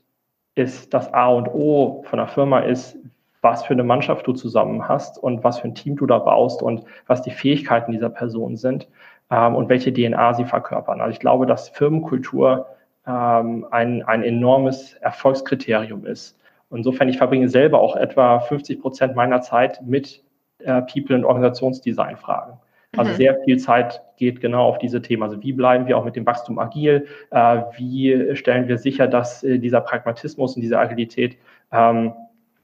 [0.58, 2.98] ist das A und O von der Firma ist,
[3.42, 6.62] was für eine Mannschaft du zusammen hast und was für ein Team du da baust
[6.62, 8.88] und was die Fähigkeiten dieser Person sind
[9.30, 11.02] ähm, und welche DNA sie verkörpern.
[11.02, 12.68] Also ich glaube, dass Firmenkultur
[13.06, 16.38] ähm, ein, ein enormes Erfolgskriterium ist.
[16.70, 20.24] Insofern, ich verbringe selber auch etwa 50 Prozent meiner Zeit mit
[20.60, 22.60] äh, People- und Organisationsdesign-Fragen.
[22.96, 23.16] Also mhm.
[23.16, 25.24] sehr viel Zeit geht genau auf diese Themen.
[25.24, 27.08] Also wie bleiben wir auch mit dem Wachstum agil?
[27.32, 31.38] Äh, wie stellen wir sicher, dass äh, dieser Pragmatismus und diese Agilität
[31.72, 32.14] ähm,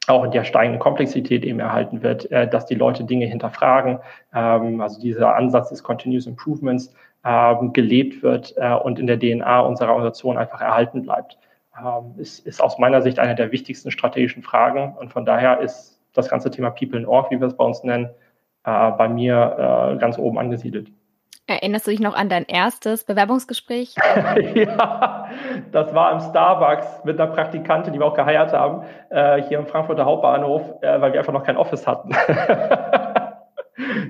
[0.07, 3.99] auch in der steigenden Komplexität eben erhalten wird, äh, dass die Leute Dinge hinterfragen.
[4.33, 6.93] Ähm, also dieser Ansatz des Continuous Improvements
[7.25, 11.37] ähm, gelebt wird äh, und in der DNA unserer Organisation einfach erhalten bleibt.
[11.77, 14.93] Ähm, ist, ist aus meiner Sicht eine der wichtigsten strategischen Fragen.
[14.97, 17.83] Und von daher ist das ganze Thema People in Org, wie wir es bei uns
[17.83, 18.09] nennen,
[18.65, 20.89] äh, bei mir äh, ganz oben angesiedelt.
[21.45, 23.95] Erinnerst du dich noch an dein erstes Bewerbungsgespräch?
[24.55, 25.27] ja,
[25.73, 29.67] das war im Starbucks mit einer Praktikantin, die wir auch geheiert haben, äh, hier im
[29.67, 32.11] Frankfurter Hauptbahnhof, äh, weil wir einfach noch kein Office hatten.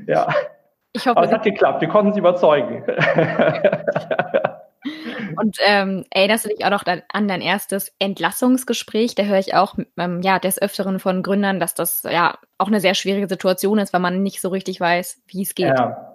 [0.07, 0.27] ja.
[0.95, 2.83] Ich hoffe, Aber es hat geklappt, wir konnten sie überzeugen.
[5.37, 9.15] Und ähm, erinnerst du dich auch noch an dein erstes Entlassungsgespräch?
[9.15, 12.79] Da höre ich auch ähm, ja, des Öfteren von Gründern, dass das ja auch eine
[12.79, 15.77] sehr schwierige Situation ist, weil man nicht so richtig weiß, wie es geht.
[15.77, 16.13] Ja.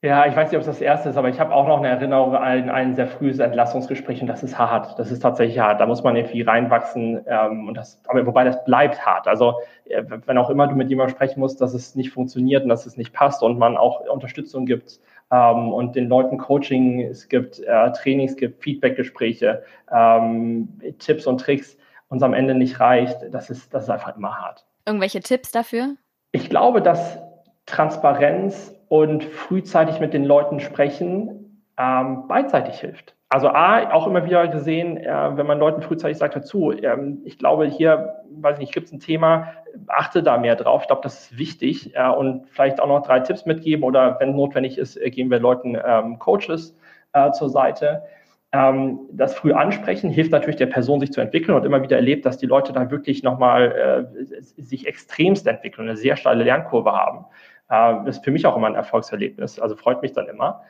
[0.00, 1.88] Ja, ich weiß nicht, ob es das erste ist, aber ich habe auch noch eine
[1.88, 4.96] Erinnerung an ein sehr frühes Entlassungsgespräch und das ist hart.
[4.96, 5.80] Das ist tatsächlich hart.
[5.80, 9.26] Da muss man irgendwie reinwachsen ähm, und das, aber wobei das bleibt hart.
[9.26, 9.54] Also
[9.86, 12.86] äh, wenn auch immer du mit jemandem sprechen musst, dass es nicht funktioniert und dass
[12.86, 17.60] es nicht passt und man auch Unterstützung gibt ähm, und den Leuten Coaching, es gibt
[17.60, 19.62] äh, Trainings, es gibt Feedbackgespräche,
[19.92, 21.76] ähm, Tipps und Tricks,
[22.08, 24.64] uns am Ende nicht reicht, das ist, das ist einfach immer hart.
[24.86, 25.96] Irgendwelche Tipps dafür?
[26.32, 27.18] Ich glaube, dass
[27.66, 33.14] Transparenz und frühzeitig mit den Leuten sprechen ähm, beidseitig hilft.
[33.30, 37.36] Also A, auch immer wieder gesehen, äh, wenn man Leuten frühzeitig sagt, dazu, ähm, ich
[37.36, 39.52] glaube, hier, weiß ich nicht, gibt es ein Thema,
[39.86, 40.82] achte da mehr drauf.
[40.82, 44.34] Ich glaube, das ist wichtig äh, und vielleicht auch noch drei Tipps mitgeben oder wenn
[44.34, 46.74] notwendig ist, äh, geben wir Leuten ähm, Coaches
[47.12, 48.02] äh, zur Seite.
[48.50, 52.24] Ähm, das früh ansprechen hilft natürlich der Person, sich zu entwickeln und immer wieder erlebt,
[52.24, 54.24] dass die Leute da wirklich nochmal äh,
[54.62, 57.26] sich extremst entwickeln, eine sehr steile Lernkurve haben.
[57.68, 60.62] Äh, das ist für mich auch immer ein Erfolgserlebnis, also freut mich dann immer.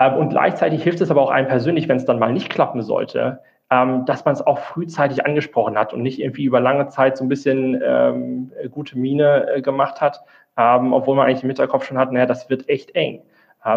[0.00, 2.82] Ähm, und gleichzeitig hilft es aber auch einem persönlich, wenn es dann mal nicht klappen
[2.82, 7.16] sollte, ähm, dass man es auch frühzeitig angesprochen hat und nicht irgendwie über lange Zeit
[7.16, 10.22] so ein bisschen ähm, gute Miene äh, gemacht hat,
[10.56, 13.22] ähm, obwohl man eigentlich im Hinterkopf schon hat, naja, das wird echt eng.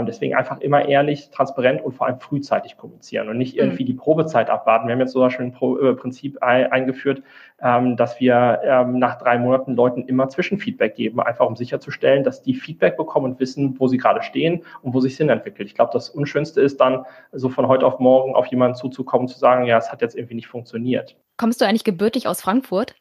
[0.07, 3.87] Deswegen einfach immer ehrlich, transparent und vor allem frühzeitig kommunizieren und nicht irgendwie mhm.
[3.87, 4.87] die Probezeit abwarten.
[4.87, 7.21] Wir haben jetzt sogar schon ein Pro äh, Prinzip ein, eingeführt,
[7.61, 12.41] ähm, dass wir ähm, nach drei Monaten Leuten immer Zwischenfeedback geben, einfach um sicherzustellen, dass
[12.41, 15.67] die Feedback bekommen und wissen, wo sie gerade stehen und wo sich Sinn entwickelt.
[15.67, 19.37] Ich glaube, das Unschönste ist dann, so von heute auf morgen auf jemanden zuzukommen, zu
[19.37, 21.17] sagen, ja, es hat jetzt irgendwie nicht funktioniert.
[21.35, 22.95] Kommst du eigentlich gebürtig aus Frankfurt?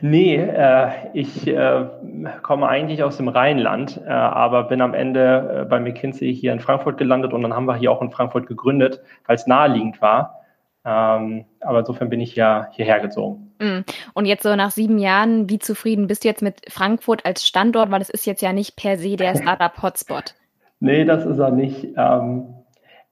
[0.00, 1.86] Nee, äh, ich äh,
[2.42, 6.60] komme eigentlich aus dem Rheinland, äh, aber bin am Ende äh, bei McKinsey hier in
[6.60, 10.40] Frankfurt gelandet und dann haben wir hier auch in Frankfurt gegründet, weil es naheliegend war.
[10.84, 13.52] Ähm, aber insofern bin ich ja hierher gezogen.
[13.58, 13.80] Mm.
[14.14, 17.90] Und jetzt so nach sieben Jahren, wie zufrieden bist du jetzt mit Frankfurt als Standort?
[17.90, 20.34] Weil es ist jetzt ja nicht per se der Startup-Hotspot.
[20.82, 21.88] Nee, das ist er nicht.
[21.98, 22.54] Ähm,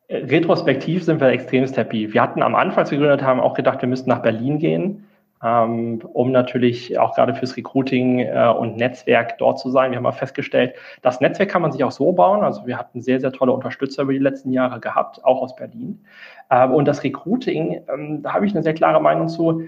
[0.08, 2.14] retrospektiv sind wir extremst happy.
[2.14, 5.06] Wir hatten am Anfang, als wir gegründet haben, auch gedacht, wir müssten nach Berlin gehen,
[5.40, 9.92] um natürlich auch gerade fürs Recruiting äh, und Netzwerk dort zu sein.
[9.92, 12.42] Wir haben mal festgestellt, das Netzwerk kann man sich auch so bauen.
[12.42, 16.04] Also wir hatten sehr, sehr tolle Unterstützer über die letzten Jahre gehabt, auch aus Berlin.
[16.50, 19.62] Ähm, und das Recruiting, ähm, da habe ich eine sehr klare Meinung zu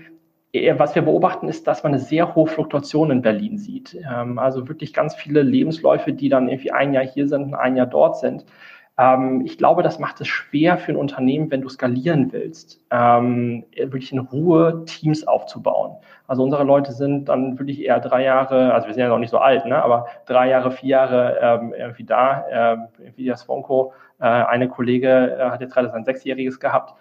[0.52, 3.96] was wir beobachten, ist, dass man eine sehr hohe Fluktuation in Berlin sieht.
[4.12, 7.87] Ähm, also wirklich ganz viele Lebensläufe, die dann irgendwie ein Jahr hier sind, ein Jahr
[7.87, 8.44] dort sind.
[9.00, 13.64] Ähm, ich glaube, das macht es schwer für ein Unternehmen, wenn du skalieren willst, ähm,
[13.74, 15.96] wirklich in Ruhe Teams aufzubauen.
[16.26, 19.30] Also unsere Leute sind dann wirklich eher drei Jahre, also wir sind ja noch nicht
[19.30, 22.88] so alt, ne, aber drei Jahre, vier Jahre irgendwie da.
[23.16, 26.94] wie das Fonko, äh, eine Kollege äh, hat jetzt gerade sein Sechsjähriges gehabt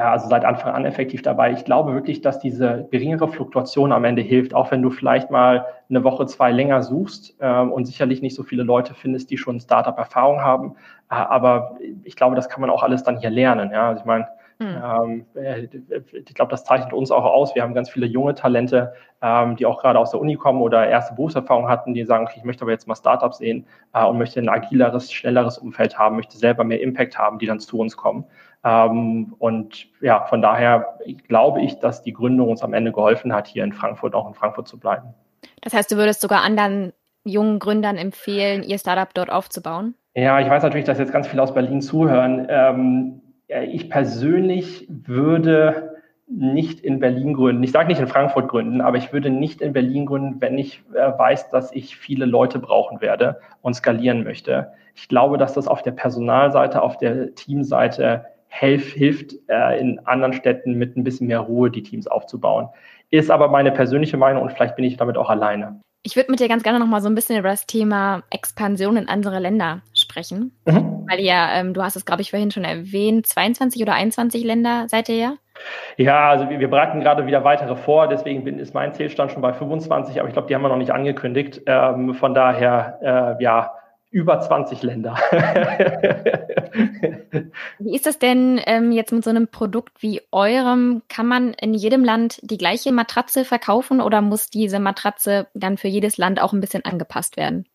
[0.00, 1.52] also seit Anfang an effektiv dabei.
[1.52, 5.66] Ich glaube wirklich, dass diese geringere Fluktuation am Ende hilft, auch wenn du vielleicht mal
[5.90, 9.60] eine Woche, zwei länger suchst ähm, und sicherlich nicht so viele Leute findest, die schon
[9.60, 10.76] Startup-Erfahrung haben.
[11.10, 13.70] Äh, aber ich glaube, das kann man auch alles dann hier lernen.
[13.70, 13.88] Ja?
[13.88, 14.28] Also ich meine,
[14.62, 15.26] hm.
[15.34, 17.54] Ähm, ich glaube, das zeichnet uns auch aus.
[17.54, 20.86] Wir haben ganz viele junge Talente, ähm, die auch gerade aus der Uni kommen oder
[20.86, 24.18] erste Berufserfahrung hatten, die sagen, okay, ich möchte aber jetzt mal Startups sehen äh, und
[24.18, 27.96] möchte ein agileres, schnelleres Umfeld haben, möchte selber mehr Impact haben, die dann zu uns
[27.96, 28.24] kommen.
[28.64, 30.98] Ähm, und ja, von daher
[31.28, 34.34] glaube ich, dass die Gründung uns am Ende geholfen hat, hier in Frankfurt, auch in
[34.34, 35.14] Frankfurt zu bleiben.
[35.60, 36.92] Das heißt, du würdest sogar anderen
[37.24, 39.94] jungen Gründern empfehlen, ihr Startup dort aufzubauen?
[40.14, 42.46] Ja, ich weiß natürlich, dass jetzt ganz viele aus Berlin zuhören.
[42.48, 45.92] Ähm, ich persönlich würde
[46.26, 47.62] nicht in Berlin gründen.
[47.62, 50.82] Ich sage nicht in Frankfurt gründen, aber ich würde nicht in Berlin gründen, wenn ich
[50.94, 54.72] äh, weiß, dass ich viele Leute brauchen werde und skalieren möchte.
[54.94, 60.34] Ich glaube, dass das auf der Personalseite, auf der Teamseite helf, hilft, äh, in anderen
[60.34, 62.68] Städten mit ein bisschen mehr Ruhe die Teams aufzubauen.
[63.10, 65.80] Ist aber meine persönliche Meinung und vielleicht bin ich damit auch alleine.
[66.02, 68.96] Ich würde mit dir ganz gerne noch mal so ein bisschen über das Thema Expansion
[68.96, 70.52] in andere Länder sprechen.
[70.66, 71.06] Mhm.
[71.08, 74.86] Weil ja, ähm, du hast es, glaube ich, vorhin schon erwähnt, 22 oder 21 Länder
[74.88, 75.34] seid ihr ja?
[75.96, 79.42] Ja, also wir, wir bereiten gerade wieder weitere vor, deswegen bin, ist mein Zählstand schon
[79.42, 81.62] bei 25, aber ich glaube, die haben wir noch nicht angekündigt.
[81.66, 83.72] Ähm, von daher, äh, ja,
[84.12, 85.14] über 20 Länder.
[87.78, 91.02] wie ist das denn ähm, jetzt mit so einem Produkt wie eurem?
[91.08, 95.88] Kann man in jedem Land die gleiche Matratze verkaufen oder muss diese Matratze dann für
[95.88, 97.66] jedes Land auch ein bisschen angepasst werden?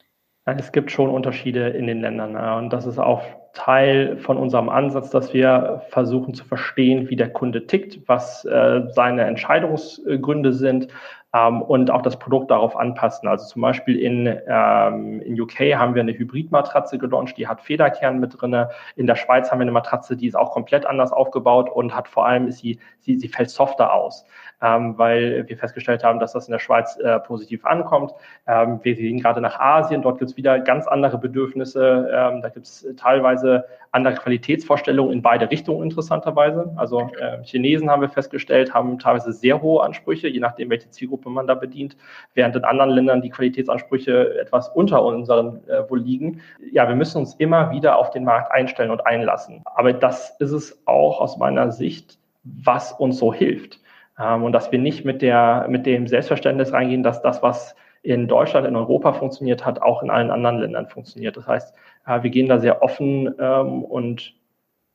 [0.46, 3.22] Es gibt schon Unterschiede in den Ländern und das ist auch
[3.58, 8.84] Teil von unserem Ansatz, dass wir versuchen zu verstehen, wie der Kunde tickt, was äh,
[8.92, 10.90] seine Entscheidungsgründe sind
[11.38, 13.28] ähm, und auch das Produkt darauf anpassen.
[13.28, 18.20] Also zum Beispiel in, ähm, in UK haben wir eine Hybridmatratze gelauncht, die hat Federkern
[18.20, 18.70] mit drinne.
[18.96, 22.08] In der Schweiz haben wir eine Matratze, die ist auch komplett anders aufgebaut und hat
[22.08, 24.26] vor allem, ist sie, sie, sie fällt softer aus
[24.62, 28.12] ähm, weil wir festgestellt haben, dass das in der Schweiz äh, positiv ankommt.
[28.48, 32.10] Ähm, wir gehen gerade nach Asien, dort gibt es wieder ganz andere Bedürfnisse.
[32.12, 36.74] Ähm, da gibt es teilweise andere Qualitätsvorstellungen in beide Richtungen interessanterweise.
[36.76, 41.30] Also äh, Chinesen haben wir festgestellt, haben teilweise sehr hohe Ansprüche, je nachdem, welche Zielgruppe
[41.30, 41.96] man da bedient,
[42.34, 46.42] während in anderen Ländern die Qualitätsansprüche etwas unter unseren äh, wohl liegen.
[46.72, 49.62] Ja, wir müssen uns immer wieder auf den Markt einstellen und einlassen.
[49.66, 53.80] Aber das ist es auch aus meiner Sicht, was uns so hilft.
[54.20, 58.28] Ähm, und dass wir nicht mit, der, mit dem Selbstverständnis reingehen, dass das, was in
[58.28, 61.38] Deutschland, in Europa funktioniert hat, auch in allen anderen Ländern funktioniert.
[61.38, 61.76] Das heißt,
[62.06, 64.34] äh, wir gehen da sehr offen ähm, und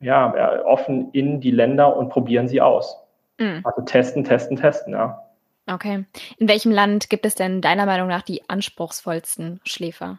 [0.00, 2.96] ja, äh, offen in die Länder und probieren sie aus.
[3.38, 3.60] Mhm.
[3.64, 5.22] Also testen, testen, testen, ja.
[5.66, 6.04] Okay.
[6.38, 10.18] In welchem Land gibt es denn deiner Meinung nach die anspruchsvollsten Schläfer?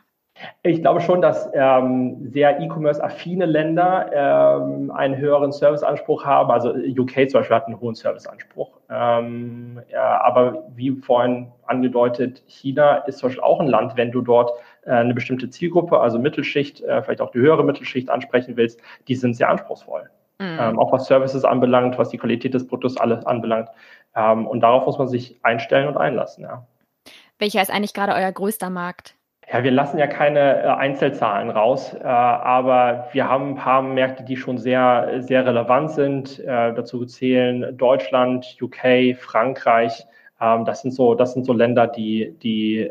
[0.64, 6.52] Ich glaube schon, dass ähm, sehr E-Commerce-affine Länder ähm, einen höheren Serviceanspruch haben.
[6.52, 8.80] Also UK zum Beispiel hat einen hohen Serviceanspruch.
[8.90, 14.22] Ähm, ja, aber wie vorhin angedeutet, China ist zum Beispiel auch ein Land, wenn du
[14.22, 14.52] dort
[14.86, 19.16] äh, eine bestimmte Zielgruppe, also Mittelschicht, äh, vielleicht auch die höhere Mittelschicht ansprechen willst, die
[19.16, 20.10] sind sehr anspruchsvoll.
[20.40, 20.58] Mhm.
[20.60, 23.70] Ähm, auch was Services anbelangt, was die Qualität des Produkts alles anbelangt.
[24.16, 26.44] Ähm, und darauf muss man sich einstellen und einlassen.
[26.44, 26.66] Ja.
[27.40, 29.16] Welcher ist eigentlich gerade euer größter Markt?
[29.52, 34.24] Ja, wir lassen ja keine äh, Einzelzahlen raus, äh, aber wir haben ein paar Märkte,
[34.24, 36.40] die schon sehr, sehr relevant sind.
[36.40, 40.06] Äh, dazu zählen Deutschland, UK, Frankreich.
[40.40, 42.90] Ähm, das sind so, das sind so Länder, die, die,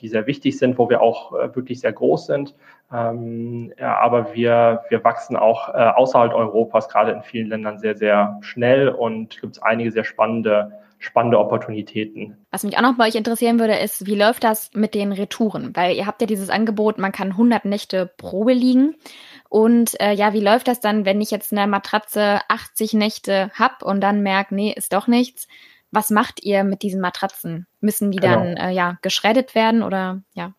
[0.00, 2.54] die sehr wichtig sind, wo wir auch wirklich sehr groß sind.
[2.92, 8.88] Ähm, aber wir, wir wachsen auch außerhalb Europas, gerade in vielen Ländern sehr, sehr schnell
[8.88, 10.72] und gibt es einige sehr spannende
[11.04, 12.46] spannende Opportunitäten.
[12.50, 15.70] Was mich auch noch bei euch interessieren würde, ist, wie läuft das mit den Retouren?
[15.74, 18.94] Weil ihr habt ja dieses Angebot, man kann 100 Nächte Probe liegen.
[19.48, 23.82] Und äh, ja, wie läuft das dann, wenn ich jetzt eine Matratze 80 Nächte hab
[23.82, 25.46] und dann merke, nee, ist doch nichts?
[25.90, 27.66] Was macht ihr mit diesen Matratzen?
[27.80, 28.36] Müssen die genau.
[28.36, 30.54] dann äh, ja geschreddet werden oder ja?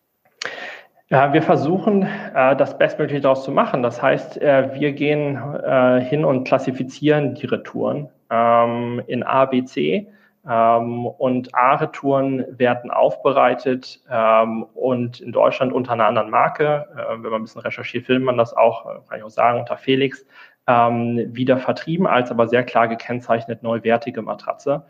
[1.08, 2.02] Ja, wir versuchen,
[2.34, 3.82] äh, das Bestmögliche daraus zu machen.
[3.82, 9.64] Das heißt, äh, wir gehen äh, hin und klassifizieren die Retouren ähm, in A, B,
[9.64, 10.08] C.
[10.48, 17.34] Ähm, und A-Retouren werden aufbereitet ähm, und in Deutschland unter einer anderen Marke, wenn man
[17.34, 20.26] ein bisschen recherchiert, findet man das auch, kann ich auch sagen, unter Felix,
[20.68, 24.84] wieder vertrieben, als aber sehr klar gekennzeichnet neuwertige Matratze.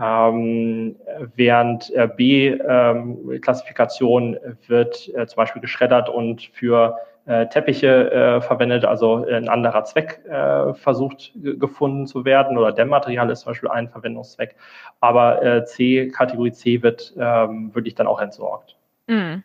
[0.00, 0.96] Ähm,
[1.36, 6.96] während äh, B-Klassifikation ähm, wird äh, zum Beispiel geschreddert und für
[7.26, 13.30] äh, Teppiche äh, verwendet, also ein anderer Zweck äh, versucht gefunden zu werden oder Dämmmaterial
[13.30, 14.56] ist zum Beispiel ein Verwendungszweck.
[15.00, 18.76] Aber äh, C, Kategorie C wird ähm, wirklich dann auch entsorgt.
[19.06, 19.44] Mhm.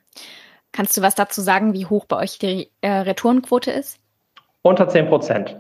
[0.72, 4.00] Kannst du was dazu sagen, wie hoch bei euch die Retourenquote ist?
[4.62, 5.58] Unter 10 Prozent.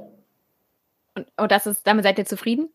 [1.16, 2.70] Und, und das ist, damit seid ihr zufrieden?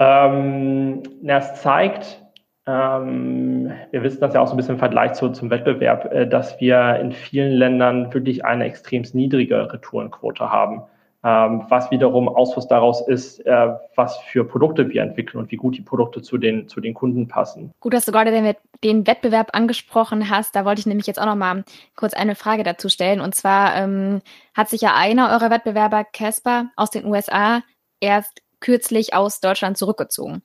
[0.00, 2.22] Ähm, das zeigt,
[2.66, 6.26] ähm, wir wissen das ja auch so ein bisschen im Vergleich zu, zum Wettbewerb, äh,
[6.26, 10.82] dass wir in vielen Ländern wirklich eine extrem niedrige Retourenquote haben.
[11.22, 15.76] Ähm, was wiederum Ausfluss daraus ist, äh, was für Produkte wir entwickeln und wie gut
[15.76, 17.72] die Produkte zu den, zu den Kunden passen.
[17.80, 20.56] Gut, dass du gerade den, den Wettbewerb angesprochen hast.
[20.56, 23.20] Da wollte ich nämlich jetzt auch noch mal kurz eine Frage dazu stellen.
[23.20, 24.22] Und zwar ähm,
[24.54, 27.60] hat sich ja einer eurer Wettbewerber, Casper, aus den USA
[28.00, 30.42] erst kürzlich aus Deutschland zurückgezogen.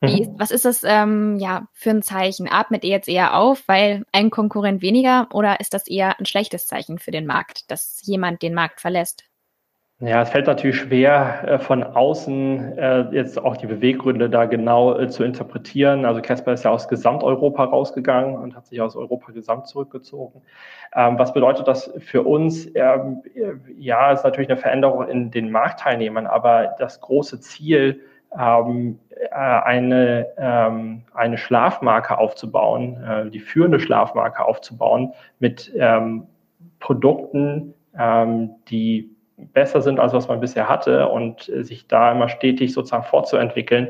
[0.00, 0.34] Wie, mhm.
[0.38, 2.48] Was ist das ähm, ja, für ein Zeichen?
[2.48, 6.66] Atmet ihr jetzt eher auf, weil ein Konkurrent weniger oder ist das eher ein schlechtes
[6.66, 9.27] Zeichen für den Markt, dass jemand den Markt verlässt?
[10.00, 14.96] Ja, es fällt natürlich schwer, äh, von außen äh, jetzt auch die Beweggründe da genau
[14.96, 16.04] äh, zu interpretieren.
[16.04, 20.40] Also Casper ist ja aus Gesamteuropa rausgegangen und hat sich aus Europa gesamt zurückgezogen.
[20.94, 22.70] Ähm, was bedeutet das für uns?
[22.76, 23.22] Ähm,
[23.76, 28.00] ja, es ist natürlich eine Veränderung in den Marktteilnehmern, aber das große Ziel,
[28.38, 29.00] ähm,
[29.32, 35.72] eine, eine Schlafmarke aufzubauen, die führende Schlafmarke aufzubauen mit
[36.78, 37.74] Produkten,
[38.68, 43.04] die besser sind, als was man bisher hatte und äh, sich da immer stetig sozusagen
[43.04, 43.88] fortzuentwickeln,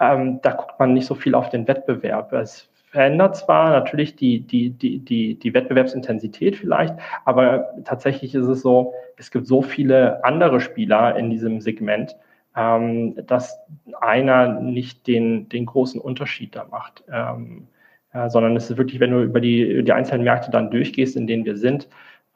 [0.00, 2.32] ähm, da guckt man nicht so viel auf den Wettbewerb.
[2.32, 6.94] Es verändert zwar natürlich die, die, die, die, die Wettbewerbsintensität vielleicht,
[7.24, 12.16] aber tatsächlich ist es so, es gibt so viele andere Spieler in diesem Segment,
[12.56, 13.58] ähm, dass
[14.00, 17.04] einer nicht den, den großen Unterschied da macht.
[17.10, 17.68] Ähm,
[18.16, 21.26] äh, sondern es ist wirklich, wenn du über die, die einzelnen Märkte dann durchgehst, in
[21.26, 21.88] denen wir sind,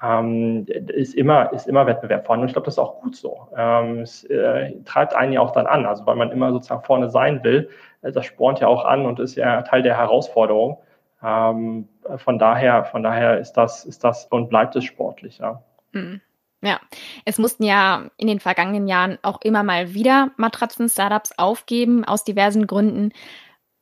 [0.03, 2.45] ähm, ist immer, ist immer Wettbewerb vorhanden.
[2.45, 3.49] Und ich glaube, das ist auch gut so.
[3.57, 7.11] Ähm, es äh, treibt einen ja auch dann an, also weil man immer sozusagen vorne
[7.11, 7.69] sein will.
[8.03, 10.79] Äh, das spornt ja auch an und ist ja Teil der Herausforderung.
[11.23, 15.63] Ähm, von daher, von daher ist das, ist das und bleibt es sportlich, ja.
[15.93, 16.21] Mhm.
[16.63, 16.79] Ja,
[17.25, 22.67] es mussten ja in den vergangenen Jahren auch immer mal wieder Matratzen-Startups aufgeben, aus diversen
[22.67, 23.13] Gründen.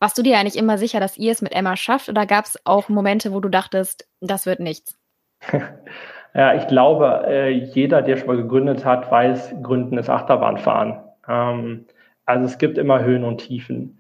[0.01, 2.59] Warst du dir eigentlich immer sicher, dass ihr es mit Emma schafft oder gab es
[2.64, 4.98] auch Momente, wo du dachtest, das wird nichts?
[6.34, 11.01] Ja, ich glaube, äh, jeder, der schon mal gegründet hat, weiß, Gründen ist Achterbahnfahren.
[11.26, 11.86] Ähm,
[12.26, 13.99] also es gibt immer Höhen und Tiefen.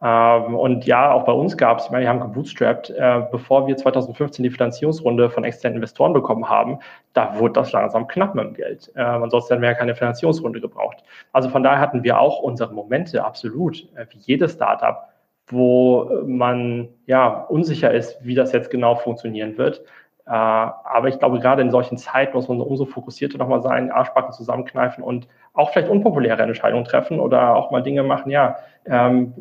[0.00, 3.66] Ähm, und ja, auch bei uns gab es, ich meine, wir haben gebootstrapped, äh, bevor
[3.66, 6.78] wir 2015 die Finanzierungsrunde von externen Investoren bekommen haben,
[7.12, 8.92] da wurde das langsam knapp mit dem Geld.
[8.94, 11.02] Äh, ansonsten hätten wir ja keine Finanzierungsrunde gebraucht.
[11.32, 15.08] Also von daher hatten wir auch unsere Momente, absolut, wie jedes Startup,
[15.48, 19.82] wo man ja unsicher ist, wie das jetzt genau funktionieren wird.
[20.26, 24.32] Äh, aber ich glaube, gerade in solchen Zeiten muss man umso fokussierter nochmal sein, Arschbacken
[24.32, 28.56] zusammenkneifen und auch vielleicht unpopuläre Entscheidungen treffen oder auch mal Dinge machen, ja,
[28.86, 29.34] ähm,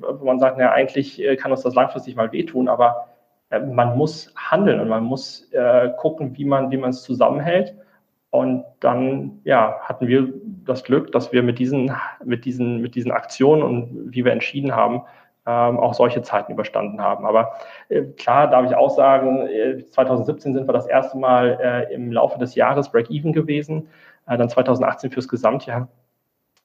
[0.00, 3.08] wo man sagt, naja, eigentlich äh, kann uns das langfristig mal wehtun, aber
[3.50, 5.50] äh, man muss handeln und man muss
[5.98, 7.74] gucken, wie man, wie man es zusammenhält.
[8.30, 10.32] Und dann, ja, hatten wir
[10.64, 11.90] das Glück, dass wir mit diesen,
[12.24, 15.02] mit diesen, mit diesen Aktionen und wie wir entschieden haben,
[15.46, 17.24] ähm, auch solche Zeiten überstanden haben.
[17.26, 17.52] Aber
[17.88, 21.58] äh, klar darf ich auch sagen, äh, 2017 sind wir das erste Mal
[21.90, 23.88] äh, im Laufe des Jahres Break-Even gewesen,
[24.26, 25.88] äh, dann 2018 fürs Gesamtjahr.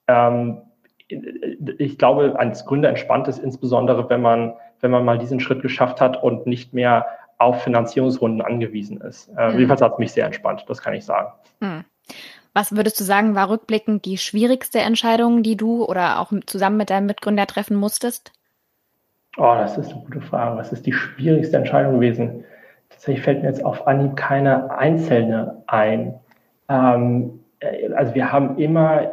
[0.08, 0.62] Ähm,
[1.08, 6.00] ich glaube, als Gründer entspannt es insbesondere, wenn man, wenn man mal diesen Schritt geschafft
[6.00, 7.06] hat und nicht mehr
[7.38, 9.28] auf Finanzierungsrunden angewiesen ist.
[9.36, 9.54] Äh, mhm.
[9.54, 11.32] Jedenfalls hat es mich sehr entspannt, das kann ich sagen.
[11.60, 11.84] Mhm.
[12.54, 16.88] Was würdest du sagen, war rückblickend die schwierigste Entscheidung, die du oder auch zusammen mit
[16.88, 18.32] deinem Mitgründer treffen musstest?
[19.38, 20.56] Oh, das ist eine gute Frage.
[20.56, 22.44] Was ist die schwierigste Entscheidung gewesen?
[22.88, 26.14] Tatsächlich fällt mir jetzt auf Anhieb keine einzelne ein.
[26.70, 29.12] Ähm, äh, also wir haben immer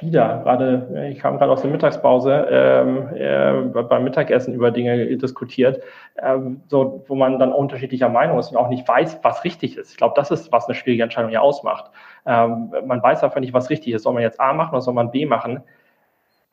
[0.00, 5.16] wieder, gerade, äh, ich kam gerade aus der Mittagspause, ähm, äh, beim Mittagessen über Dinge
[5.16, 5.80] diskutiert,
[6.20, 9.92] ähm, so, wo man dann unterschiedlicher Meinung ist und auch nicht weiß, was richtig ist.
[9.92, 11.92] Ich glaube, das ist, was eine schwierige Entscheidung ja ausmacht.
[12.26, 14.02] Ähm, man weiß einfach nicht, was richtig ist.
[14.02, 15.62] Soll man jetzt A machen oder soll man B machen?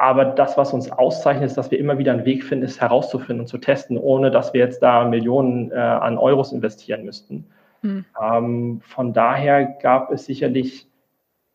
[0.01, 3.41] Aber das, was uns auszeichnet, ist, dass wir immer wieder einen Weg finden, es herauszufinden
[3.41, 7.45] und zu testen, ohne dass wir jetzt da Millionen äh, an Euros investieren müssten.
[7.81, 8.05] Hm.
[8.19, 10.87] Ähm, von daher gab es sicherlich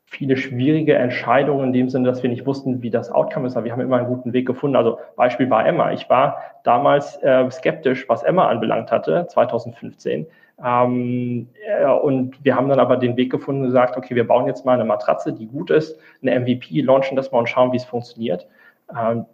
[0.05, 3.65] viele schwierige Entscheidungen in dem Sinne, dass wir nicht wussten, wie das Outcome ist, aber
[3.65, 4.77] wir haben immer einen guten Weg gefunden.
[4.77, 5.91] Also Beispiel war Emma.
[5.91, 10.25] Ich war damals äh, skeptisch, was Emma anbelangt hatte, 2015.
[10.65, 14.47] Ähm, äh, und wir haben dann aber den Weg gefunden und gesagt, okay, wir bauen
[14.47, 17.77] jetzt mal eine Matratze, die gut ist, eine MVP, launchen das mal und schauen, wie
[17.77, 18.47] es funktioniert.
[18.95, 19.27] Ähm,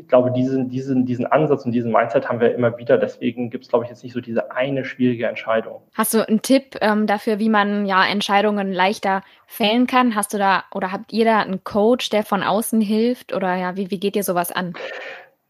[0.00, 2.98] ich glaube, diesen, diesen, diesen Ansatz und diesen Mindset haben wir immer wieder.
[2.98, 5.82] Deswegen gibt es, glaube ich, jetzt nicht so diese eine schwierige Entscheidung.
[5.94, 10.14] Hast du einen Tipp ähm, dafür, wie man ja Entscheidungen leichter fällen kann?
[10.14, 13.32] Hast du da oder habt ihr da einen Coach, der von außen hilft?
[13.32, 14.74] Oder ja, wie, wie geht ihr sowas an?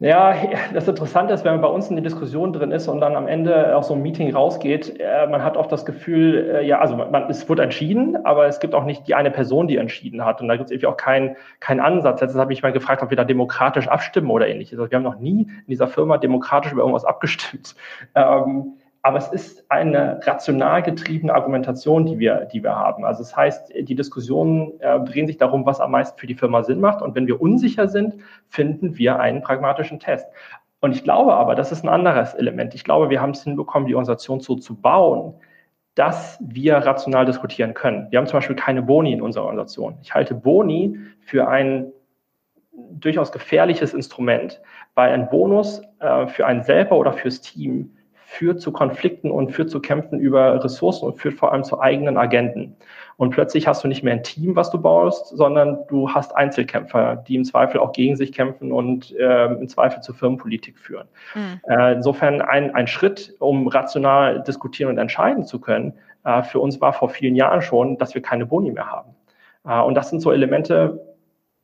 [0.01, 0.32] Ja,
[0.74, 3.26] das Interessante ist, wenn man bei uns in der Diskussion drin ist und dann am
[3.26, 6.96] Ende aus so einem Meeting rausgeht, äh, man hat oft das Gefühl, äh, ja, also
[6.96, 10.40] man, es wurde entschieden, aber es gibt auch nicht die eine Person, die entschieden hat.
[10.40, 12.20] Und da gibt es irgendwie auch keinen keinen Ansatz.
[12.20, 14.78] Jetzt habe ich mal gefragt, ob wir da demokratisch abstimmen oder ähnliches.
[14.78, 17.74] Also wir haben noch nie in dieser Firma demokratisch über irgendwas abgestimmt.
[18.14, 18.78] Ähm,
[19.09, 23.06] aber es ist eine rational getriebene Argumentation, die wir, die wir haben.
[23.06, 26.62] Also das heißt, die Diskussionen äh, drehen sich darum, was am meisten für die Firma
[26.62, 27.00] Sinn macht.
[27.00, 28.16] Und wenn wir unsicher sind,
[28.50, 30.26] finden wir einen pragmatischen Test.
[30.80, 32.74] Und ich glaube aber, das ist ein anderes Element.
[32.74, 35.32] Ich glaube, wir haben es hinbekommen, die Organisation so zu bauen,
[35.94, 38.09] dass wir rational diskutieren können.
[38.11, 39.96] Wir haben zum Beispiel keine Boni in unserer Organisation.
[40.02, 41.92] Ich halte Boni für ein
[42.90, 44.61] durchaus gefährliches Instrument,
[44.94, 47.94] weil ein Bonus äh, für einen selber oder fürs Team
[48.31, 52.18] führt zu Konflikten und führt zu Kämpfen über Ressourcen und führt vor allem zu eigenen
[52.18, 52.76] Agenten.
[53.16, 57.16] Und plötzlich hast du nicht mehr ein Team, was du baust, sondern du hast Einzelkämpfer,
[57.16, 61.09] die im Zweifel auch gegen sich kämpfen und äh, im Zweifel zu Firmenpolitik führen.
[61.35, 61.61] Mhm.
[61.68, 66.83] Äh, insofern ein, ein Schritt, um rational diskutieren und entscheiden zu können, äh, für uns
[66.83, 69.14] war vor vielen Jahren schon, dass wir keine Boni mehr haben.
[69.66, 71.01] Äh, und das sind so Elemente,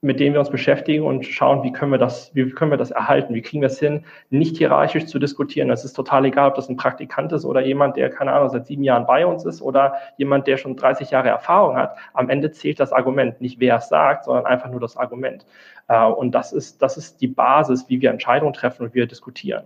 [0.05, 2.91] mit denen wir uns beschäftigen und schauen, wie können wir das, wie können wir das
[2.91, 5.71] erhalten, wie kriegen wir es hin, nicht hierarchisch zu diskutieren.
[5.71, 8.67] Es ist total egal, ob das ein Praktikant ist oder jemand, der, keine Ahnung, seit
[8.67, 11.97] sieben Jahren bei uns ist oder jemand, der schon 30 Jahre Erfahrung hat.
[12.13, 15.47] Am Ende zählt das Argument, nicht wer es sagt, sondern einfach nur das Argument.
[15.89, 19.07] Äh, und das ist, das ist die Basis, wie wir Entscheidungen treffen und wie wir
[19.07, 19.65] diskutieren.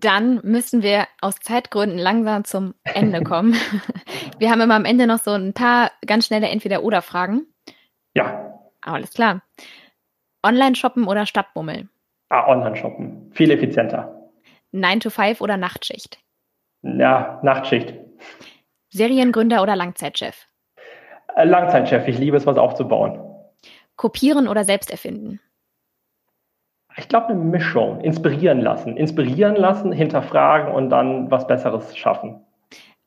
[0.00, 3.54] Dann müssen wir aus Zeitgründen langsam zum Ende kommen.
[4.38, 7.46] wir haben immer am Ende noch so ein paar ganz schnelle Entweder-Oder-Fragen.
[8.14, 8.45] Ja.
[8.86, 9.42] Alles klar.
[10.44, 11.88] Online-Shoppen oder Stadtbummel?
[12.28, 13.32] Ah, Online-Shoppen.
[13.32, 14.30] Viel effizienter.
[14.72, 16.18] 9 to 5 oder Nachtschicht?
[16.82, 17.94] Ja, Nachtschicht.
[18.90, 20.46] Seriengründer oder Langzeitchef?
[21.34, 22.06] Äh, Langzeitchef.
[22.06, 23.20] Ich liebe es, was aufzubauen.
[23.96, 25.40] Kopieren oder selbst erfinden?
[26.96, 28.00] Ich glaube, eine Mischung.
[28.00, 28.96] Inspirieren lassen.
[28.96, 32.40] Inspirieren lassen, hinterfragen und dann was Besseres schaffen.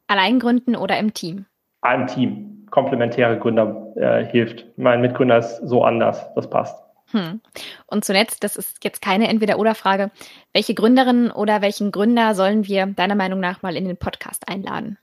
[0.08, 1.46] Allein gründen oder im Team?
[1.84, 4.66] Im Team komplementäre Gründer äh, hilft.
[4.78, 6.84] Mein Mitgründer ist so anders, das passt.
[7.12, 7.42] Hm.
[7.88, 10.12] Und zuletzt, das ist jetzt keine Entweder-Oder-Frage,
[10.54, 14.98] welche Gründerin oder welchen Gründer sollen wir deiner Meinung nach mal in den Podcast einladen?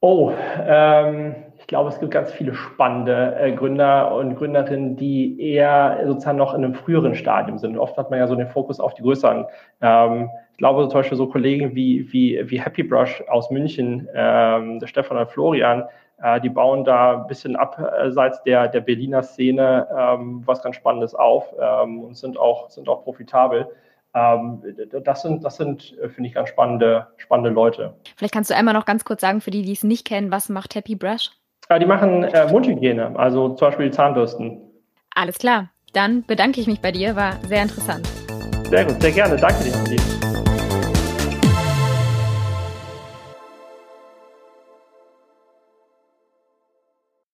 [0.00, 0.32] Oh,
[0.66, 1.34] ähm,
[1.72, 6.62] glaube, es gibt ganz viele spannende äh, Gründer und Gründerinnen, die eher sozusagen noch in
[6.62, 7.78] einem früheren Stadium sind.
[7.78, 9.46] Oft hat man ja so den Fokus auf die größeren.
[9.80, 14.80] Ähm, ich glaube zum Beispiel so Kollegen wie, wie, wie Happy Brush aus München, ähm,
[14.80, 15.84] der Stefan und Florian,
[16.22, 21.14] äh, die bauen da ein bisschen abseits der, der Berliner Szene ähm, was ganz Spannendes
[21.14, 23.66] auf ähm, und sind auch, sind auch profitabel.
[24.12, 24.62] Ähm,
[25.04, 27.94] das sind, das sind, äh, finde ich, ganz spannende, spannende Leute.
[28.14, 30.50] Vielleicht kannst du einmal noch ganz kurz sagen, für die, die es nicht kennen, was
[30.50, 31.30] macht Happy Brush?
[31.70, 34.60] Ja, die machen äh, Mundhygiene, also zum Beispiel Zahnbürsten.
[35.14, 35.70] Alles klar.
[35.92, 38.06] Dann bedanke ich mich bei dir, war sehr interessant.
[38.70, 39.36] Sehr gut, sehr gerne.
[39.36, 40.31] Danke dir, Andi.